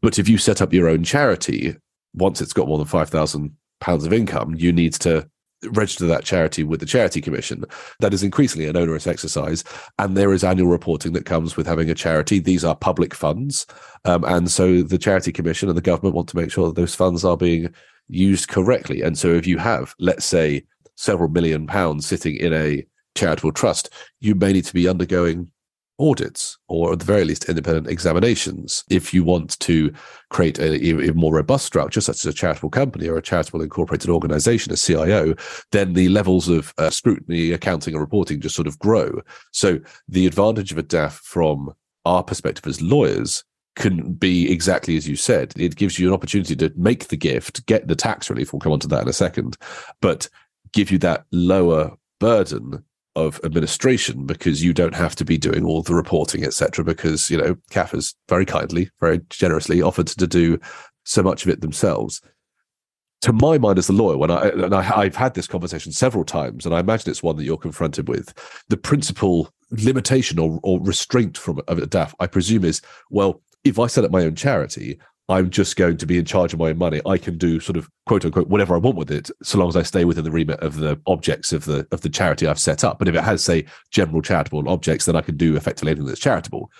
But 0.00 0.18
if 0.18 0.28
you 0.28 0.38
set 0.38 0.62
up 0.62 0.72
your 0.72 0.88
own 0.88 1.04
charity 1.04 1.76
once 2.14 2.40
it's 2.40 2.52
got 2.52 2.68
more 2.68 2.78
than 2.78 2.86
five 2.86 3.10
thousand 3.10 3.54
pounds 3.80 4.04
of 4.04 4.12
income, 4.12 4.54
you 4.56 4.72
need 4.72 4.94
to 4.94 5.28
register 5.72 6.06
that 6.06 6.24
charity 6.24 6.62
with 6.62 6.80
the 6.80 6.86
charity 6.86 7.20
commission 7.20 7.64
that 8.00 8.14
is 8.14 8.22
increasingly 8.22 8.68
an 8.68 8.76
onerous 8.76 9.06
exercise. 9.06 9.64
And 9.98 10.16
there 10.16 10.32
is 10.32 10.44
annual 10.44 10.68
reporting 10.68 11.12
that 11.12 11.26
comes 11.26 11.56
with 11.56 11.66
having 11.66 11.90
a 11.90 11.94
charity. 11.94 12.38
These 12.38 12.64
are 12.64 12.76
public 12.76 13.14
funds. 13.14 13.66
Um, 14.04 14.24
and 14.24 14.50
so 14.50 14.82
the 14.82 14.98
charity 14.98 15.32
commission 15.32 15.68
and 15.68 15.76
the 15.76 15.82
government 15.82 16.14
want 16.14 16.28
to 16.30 16.36
make 16.36 16.50
sure 16.50 16.66
that 16.68 16.76
those 16.76 16.94
funds 16.94 17.24
are 17.24 17.36
being 17.36 17.72
used 18.08 18.48
correctly. 18.48 19.02
And 19.02 19.16
so 19.16 19.32
if 19.32 19.46
you 19.46 19.58
have 19.58 19.94
let's 19.98 20.26
say 20.26 20.64
several 20.96 21.28
million 21.28 21.66
pounds 21.66 22.06
sitting 22.06 22.36
in 22.36 22.52
a 22.52 22.86
charitable 23.14 23.52
trust, 23.52 23.90
you 24.20 24.34
may 24.34 24.52
need 24.52 24.64
to 24.64 24.74
be 24.74 24.88
undergoing 24.88 25.50
audits 25.98 26.58
or 26.68 26.92
at 26.92 26.98
the 26.98 27.04
very 27.04 27.24
least 27.24 27.48
independent 27.48 27.86
examinations 27.86 28.84
if 28.90 29.14
you 29.14 29.22
want 29.22 29.58
to 29.60 29.92
create 30.30 30.58
a, 30.58 31.12
more 31.12 31.34
robust 31.34 31.64
structure 31.64 32.00
such 32.00 32.16
as 32.16 32.26
a 32.26 32.32
charitable 32.32 32.70
company 32.70 33.08
or 33.08 33.16
a 33.16 33.22
charitable 33.22 33.62
incorporated 33.62 34.10
organization 34.10 34.72
a 34.72 34.76
cio 34.76 35.34
then 35.70 35.92
the 35.92 36.08
levels 36.08 36.48
of 36.48 36.74
uh, 36.78 36.90
scrutiny 36.90 37.52
accounting 37.52 37.94
and 37.94 38.00
reporting 38.00 38.40
just 38.40 38.56
sort 38.56 38.66
of 38.66 38.78
grow 38.80 39.20
so 39.52 39.78
the 40.08 40.26
advantage 40.26 40.72
of 40.72 40.78
a 40.78 40.82
daf 40.82 41.12
from 41.12 41.72
our 42.04 42.22
perspective 42.22 42.66
as 42.66 42.82
lawyers 42.82 43.44
can 43.76 44.12
be 44.12 44.50
exactly 44.52 44.96
as 44.96 45.08
you 45.08 45.16
said. 45.16 45.52
It 45.56 45.76
gives 45.76 45.98
you 45.98 46.08
an 46.08 46.14
opportunity 46.14 46.54
to 46.56 46.72
make 46.76 47.08
the 47.08 47.16
gift, 47.16 47.66
get 47.66 47.88
the 47.88 47.96
tax 47.96 48.30
relief. 48.30 48.52
We'll 48.52 48.60
come 48.60 48.72
on 48.72 48.80
to 48.80 48.88
that 48.88 49.02
in 49.02 49.08
a 49.08 49.12
second, 49.12 49.56
but 50.00 50.28
give 50.72 50.90
you 50.90 50.98
that 50.98 51.24
lower 51.32 51.96
burden 52.20 52.84
of 53.16 53.40
administration 53.44 54.26
because 54.26 54.62
you 54.62 54.72
don't 54.72 54.94
have 54.94 55.14
to 55.16 55.24
be 55.24 55.38
doing 55.38 55.64
all 55.64 55.82
the 55.82 55.94
reporting, 55.94 56.44
etc. 56.44 56.84
Because 56.84 57.30
you 57.30 57.38
know, 57.38 57.56
CAF 57.70 57.90
has 57.90 58.14
very 58.28 58.44
kindly, 58.44 58.90
very 59.00 59.20
generously 59.30 59.82
offered 59.82 60.08
to 60.08 60.26
do 60.26 60.58
so 61.04 61.22
much 61.22 61.44
of 61.44 61.50
it 61.50 61.60
themselves. 61.60 62.20
To 63.22 63.32
my 63.32 63.56
mind, 63.56 63.78
as 63.78 63.88
a 63.88 63.92
lawyer, 63.92 64.18
when 64.18 64.30
I 64.30 64.48
and 64.48 64.74
I, 64.74 64.82
have 64.82 65.16
had 65.16 65.34
this 65.34 65.46
conversation 65.46 65.92
several 65.92 66.24
times, 66.24 66.66
and 66.66 66.74
I 66.74 66.80
imagine 66.80 67.10
it's 67.10 67.22
one 67.22 67.36
that 67.36 67.44
you're 67.44 67.56
confronted 67.56 68.08
with, 68.08 68.34
the 68.68 68.76
principal 68.76 69.50
limitation 69.70 70.38
or, 70.38 70.60
or 70.62 70.80
restraint 70.82 71.38
from 71.38 71.58
a 71.60 71.74
DAF, 71.76 72.12
I 72.20 72.26
presume, 72.26 72.64
is 72.64 72.82
well, 73.10 73.40
if 73.62 73.78
I 73.78 73.86
set 73.86 74.04
up 74.04 74.10
my 74.10 74.24
own 74.24 74.34
charity, 74.34 74.98
I'm 75.28 75.48
just 75.48 75.76
going 75.76 75.96
to 75.96 76.06
be 76.06 76.18
in 76.18 76.26
charge 76.26 76.52
of 76.52 76.58
my 76.58 76.68
own 76.68 76.78
money. 76.78 77.00
I 77.06 77.16
can 77.16 77.38
do 77.38 77.58
sort 77.58 77.78
of 77.78 77.88
quote 78.04 78.24
unquote 78.24 78.48
whatever 78.48 78.74
I 78.74 78.78
want 78.78 78.96
with 78.96 79.10
it, 79.10 79.30
so 79.42 79.58
long 79.58 79.68
as 79.68 79.76
I 79.76 79.82
stay 79.82 80.04
within 80.04 80.24
the 80.24 80.30
remit 80.30 80.60
of 80.60 80.76
the 80.76 81.00
objects 81.06 81.52
of 81.52 81.64
the 81.64 81.86
of 81.92 82.02
the 82.02 82.10
charity 82.10 82.46
I've 82.46 82.58
set 82.58 82.84
up. 82.84 82.98
But 82.98 83.08
if 83.08 83.14
it 83.14 83.24
has, 83.24 83.42
say, 83.42 83.64
general 83.90 84.20
charitable 84.20 84.68
objects, 84.68 85.06
then 85.06 85.16
I 85.16 85.22
can 85.22 85.36
do 85.36 85.56
effectively 85.56 85.92
anything 85.92 86.06
that's 86.06 86.20
charitable. 86.20 86.70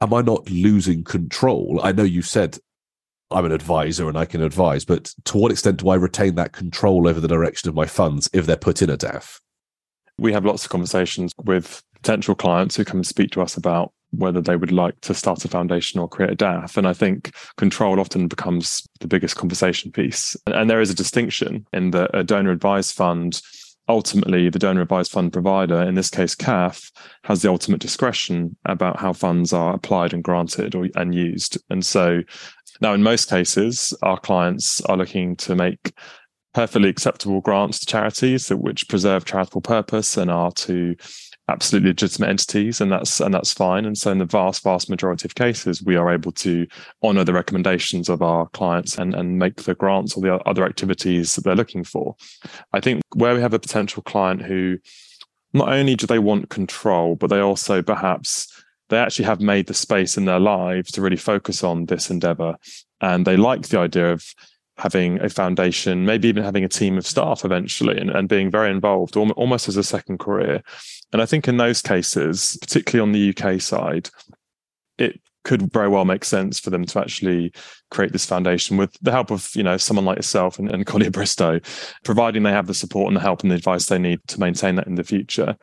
Am 0.00 0.12
I 0.12 0.22
not 0.22 0.50
losing 0.50 1.04
control? 1.04 1.80
I 1.82 1.92
know 1.92 2.02
you 2.02 2.20
said 2.20 2.58
I'm 3.30 3.44
an 3.44 3.52
advisor 3.52 4.08
and 4.08 4.18
I 4.18 4.24
can 4.24 4.42
advise, 4.42 4.84
but 4.84 5.14
to 5.24 5.38
what 5.38 5.52
extent 5.52 5.78
do 5.78 5.90
I 5.90 5.94
retain 5.94 6.34
that 6.34 6.52
control 6.52 7.08
over 7.08 7.20
the 7.20 7.28
direction 7.28 7.68
of 7.68 7.76
my 7.76 7.86
funds 7.86 8.28
if 8.32 8.44
they're 8.44 8.56
put 8.56 8.82
in 8.82 8.90
a 8.90 8.96
DAF? 8.96 9.38
We 10.18 10.32
have 10.32 10.44
lots 10.44 10.64
of 10.64 10.70
conversations 10.70 11.32
with 11.42 11.82
potential 11.94 12.34
clients 12.34 12.76
who 12.76 12.84
come 12.84 12.98
and 12.98 13.06
speak 13.06 13.30
to 13.32 13.40
us 13.40 13.56
about 13.56 13.92
whether 14.16 14.40
they 14.40 14.56
would 14.56 14.72
like 14.72 15.00
to 15.02 15.14
start 15.14 15.44
a 15.44 15.48
foundation 15.48 16.00
or 16.00 16.08
create 16.08 16.32
a 16.32 16.36
DAF. 16.36 16.76
And 16.76 16.86
I 16.86 16.92
think 16.92 17.34
control 17.56 18.00
often 18.00 18.28
becomes 18.28 18.86
the 19.00 19.08
biggest 19.08 19.36
conversation 19.36 19.92
piece. 19.92 20.36
And 20.46 20.68
there 20.68 20.80
is 20.80 20.90
a 20.90 20.94
distinction 20.94 21.66
in 21.72 21.90
that 21.90 22.10
a 22.14 22.24
donor 22.24 22.50
advised 22.50 22.94
fund, 22.94 23.40
ultimately, 23.88 24.48
the 24.48 24.58
donor 24.58 24.82
advised 24.82 25.12
fund 25.12 25.32
provider, 25.32 25.82
in 25.82 25.94
this 25.94 26.10
case, 26.10 26.34
CAF, 26.34 26.90
has 27.24 27.42
the 27.42 27.50
ultimate 27.50 27.80
discretion 27.80 28.56
about 28.64 28.98
how 28.98 29.12
funds 29.12 29.52
are 29.52 29.74
applied 29.74 30.12
and 30.12 30.24
granted 30.24 30.74
or, 30.74 30.88
and 30.96 31.14
used. 31.14 31.58
And 31.70 31.84
so 31.84 32.22
now, 32.80 32.92
in 32.92 33.02
most 33.02 33.30
cases, 33.30 33.94
our 34.02 34.18
clients 34.18 34.80
are 34.82 34.96
looking 34.96 35.36
to 35.36 35.54
make 35.54 35.92
perfectly 36.54 36.88
acceptable 36.88 37.40
grants 37.40 37.80
to 37.80 37.86
charities 37.86 38.48
that 38.48 38.58
which 38.58 38.88
preserve 38.88 39.24
charitable 39.24 39.60
purpose 39.60 40.16
and 40.16 40.30
are 40.30 40.52
to 40.52 40.94
absolutely 41.48 41.90
legitimate 41.90 42.30
entities 42.30 42.80
and 42.80 42.90
that's 42.90 43.20
and 43.20 43.34
that's 43.34 43.52
fine. 43.52 43.84
And 43.84 43.96
so 43.98 44.10
in 44.10 44.18
the 44.18 44.24
vast 44.24 44.62
vast 44.62 44.88
majority 44.88 45.26
of 45.26 45.34
cases 45.34 45.82
we 45.82 45.96
are 45.96 46.12
able 46.12 46.32
to 46.32 46.66
honor 47.02 47.24
the 47.24 47.34
recommendations 47.34 48.08
of 48.08 48.22
our 48.22 48.48
clients 48.48 48.98
and 48.98 49.14
and 49.14 49.38
make 49.38 49.56
the 49.56 49.74
grants 49.74 50.16
or 50.16 50.22
the 50.22 50.34
other 50.46 50.64
activities 50.64 51.34
that 51.34 51.44
they're 51.44 51.54
looking 51.54 51.84
for. 51.84 52.16
I 52.72 52.80
think 52.80 53.02
where 53.14 53.34
we 53.34 53.40
have 53.40 53.54
a 53.54 53.58
potential 53.58 54.02
client 54.02 54.42
who 54.42 54.78
not 55.52 55.68
only 55.68 55.94
do 55.94 56.06
they 56.06 56.18
want 56.18 56.48
control 56.48 57.14
but 57.16 57.28
they 57.28 57.40
also 57.40 57.82
perhaps 57.82 58.48
they 58.88 58.98
actually 58.98 59.24
have 59.24 59.40
made 59.40 59.66
the 59.66 59.74
space 59.74 60.16
in 60.16 60.24
their 60.24 60.40
lives 60.40 60.90
to 60.92 61.02
really 61.02 61.16
focus 61.16 61.64
on 61.64 61.86
this 61.86 62.10
endeavor. 62.10 62.56
And 63.00 63.26
they 63.26 63.36
like 63.36 63.68
the 63.68 63.78
idea 63.78 64.12
of 64.12 64.24
having 64.76 65.20
a 65.20 65.28
foundation, 65.28 66.04
maybe 66.04 66.28
even 66.28 66.42
having 66.42 66.64
a 66.64 66.68
team 66.68 66.98
of 66.98 67.06
staff 67.06 67.44
eventually, 67.44 67.98
and, 67.98 68.10
and 68.10 68.28
being 68.28 68.50
very 68.50 68.70
involved, 68.70 69.16
almost 69.16 69.68
as 69.68 69.76
a 69.76 69.84
second 69.84 70.18
career. 70.18 70.62
And 71.12 71.22
I 71.22 71.26
think 71.26 71.46
in 71.46 71.58
those 71.58 71.80
cases, 71.80 72.58
particularly 72.60 73.02
on 73.02 73.12
the 73.12 73.34
UK 73.36 73.60
side, 73.60 74.10
it 74.98 75.20
could 75.44 75.72
very 75.72 75.88
well 75.88 76.04
make 76.04 76.24
sense 76.24 76.58
for 76.58 76.70
them 76.70 76.84
to 76.84 77.00
actually 77.00 77.52
create 77.90 78.12
this 78.12 78.26
foundation 78.26 78.76
with 78.76 78.96
the 79.02 79.12
help 79.12 79.30
of 79.30 79.50
you 79.54 79.62
know 79.62 79.76
someone 79.76 80.04
like 80.04 80.16
yourself 80.16 80.58
and, 80.58 80.70
and 80.70 80.86
Collyer 80.86 81.12
Bristow, 81.12 81.60
providing 82.02 82.42
they 82.42 82.50
have 82.50 82.66
the 82.66 82.74
support 82.74 83.08
and 83.08 83.16
the 83.16 83.20
help 83.20 83.42
and 83.42 83.50
the 83.50 83.56
advice 83.56 83.86
they 83.86 83.98
need 83.98 84.20
to 84.28 84.40
maintain 84.40 84.74
that 84.76 84.86
in 84.86 84.96
the 84.96 85.04
future. 85.04 85.56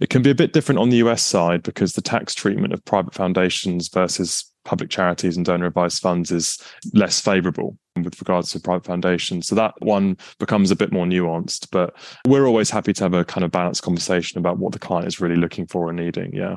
It 0.00 0.10
can 0.10 0.22
be 0.22 0.30
a 0.30 0.34
bit 0.34 0.52
different 0.52 0.78
on 0.78 0.90
the 0.90 0.98
US 0.98 1.22
side 1.22 1.62
because 1.62 1.92
the 1.92 2.02
tax 2.02 2.34
treatment 2.34 2.72
of 2.72 2.84
private 2.84 3.14
foundations 3.14 3.88
versus 3.88 4.50
public 4.64 4.88
charities 4.88 5.36
and 5.36 5.44
donor 5.44 5.66
advised 5.66 6.00
funds 6.00 6.30
is 6.30 6.58
less 6.94 7.20
favorable 7.20 7.76
with 8.02 8.20
regards 8.20 8.50
to 8.50 8.60
private 8.60 8.84
foundations. 8.84 9.46
So 9.46 9.54
that 9.54 9.74
one 9.80 10.16
becomes 10.38 10.70
a 10.70 10.76
bit 10.76 10.92
more 10.92 11.06
nuanced, 11.06 11.68
but 11.70 11.94
we're 12.26 12.46
always 12.46 12.70
happy 12.70 12.92
to 12.94 13.04
have 13.04 13.14
a 13.14 13.24
kind 13.24 13.44
of 13.44 13.50
balanced 13.50 13.82
conversation 13.82 14.38
about 14.38 14.58
what 14.58 14.72
the 14.72 14.78
client 14.78 15.06
is 15.06 15.20
really 15.20 15.36
looking 15.36 15.66
for 15.66 15.88
and 15.88 15.98
needing. 15.98 16.34
Yeah. 16.34 16.56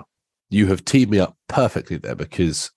You 0.50 0.68
have 0.68 0.86
teed 0.86 1.10
me 1.12 1.20
up 1.20 1.37
perfectly 1.48 1.98
there 1.98 2.16
because 2.16 2.72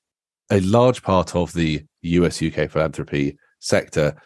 a 0.50 0.60
large 0.60 1.02
part 1.02 1.34
of 1.34 1.52
the 1.52 1.84
US 2.02 2.42
UK 2.42 2.70
philanthropy 2.70 3.36
sector 3.60 4.20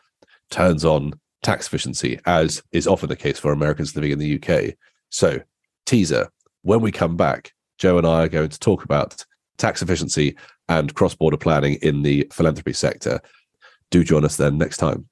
turns 0.50 0.84
on 0.84 1.12
tax 1.42 1.66
efficiency, 1.66 2.18
as 2.26 2.62
is 2.72 2.86
often 2.86 3.08
the 3.08 3.16
case 3.16 3.38
for 3.38 3.52
Americans 3.52 3.94
living 3.94 4.12
in 4.12 4.18
the 4.18 4.40
UK. 4.40 4.74
So, 5.10 5.40
teaser 5.86 6.30
when 6.62 6.80
we 6.80 6.90
come 6.90 7.16
back, 7.16 7.52
Joe 7.78 7.98
and 7.98 8.06
I 8.06 8.22
are 8.22 8.28
going 8.28 8.48
to 8.48 8.58
talk 8.58 8.84
about 8.84 9.24
tax 9.58 9.82
efficiency 9.82 10.36
and 10.68 10.94
cross 10.94 11.14
border 11.14 11.36
planning 11.36 11.74
in 11.82 12.02
the 12.02 12.26
philanthropy 12.32 12.72
sector. 12.72 13.20
Do 13.90 14.02
join 14.02 14.24
us 14.24 14.36
then 14.36 14.56
next 14.56 14.78
time. 14.78 15.06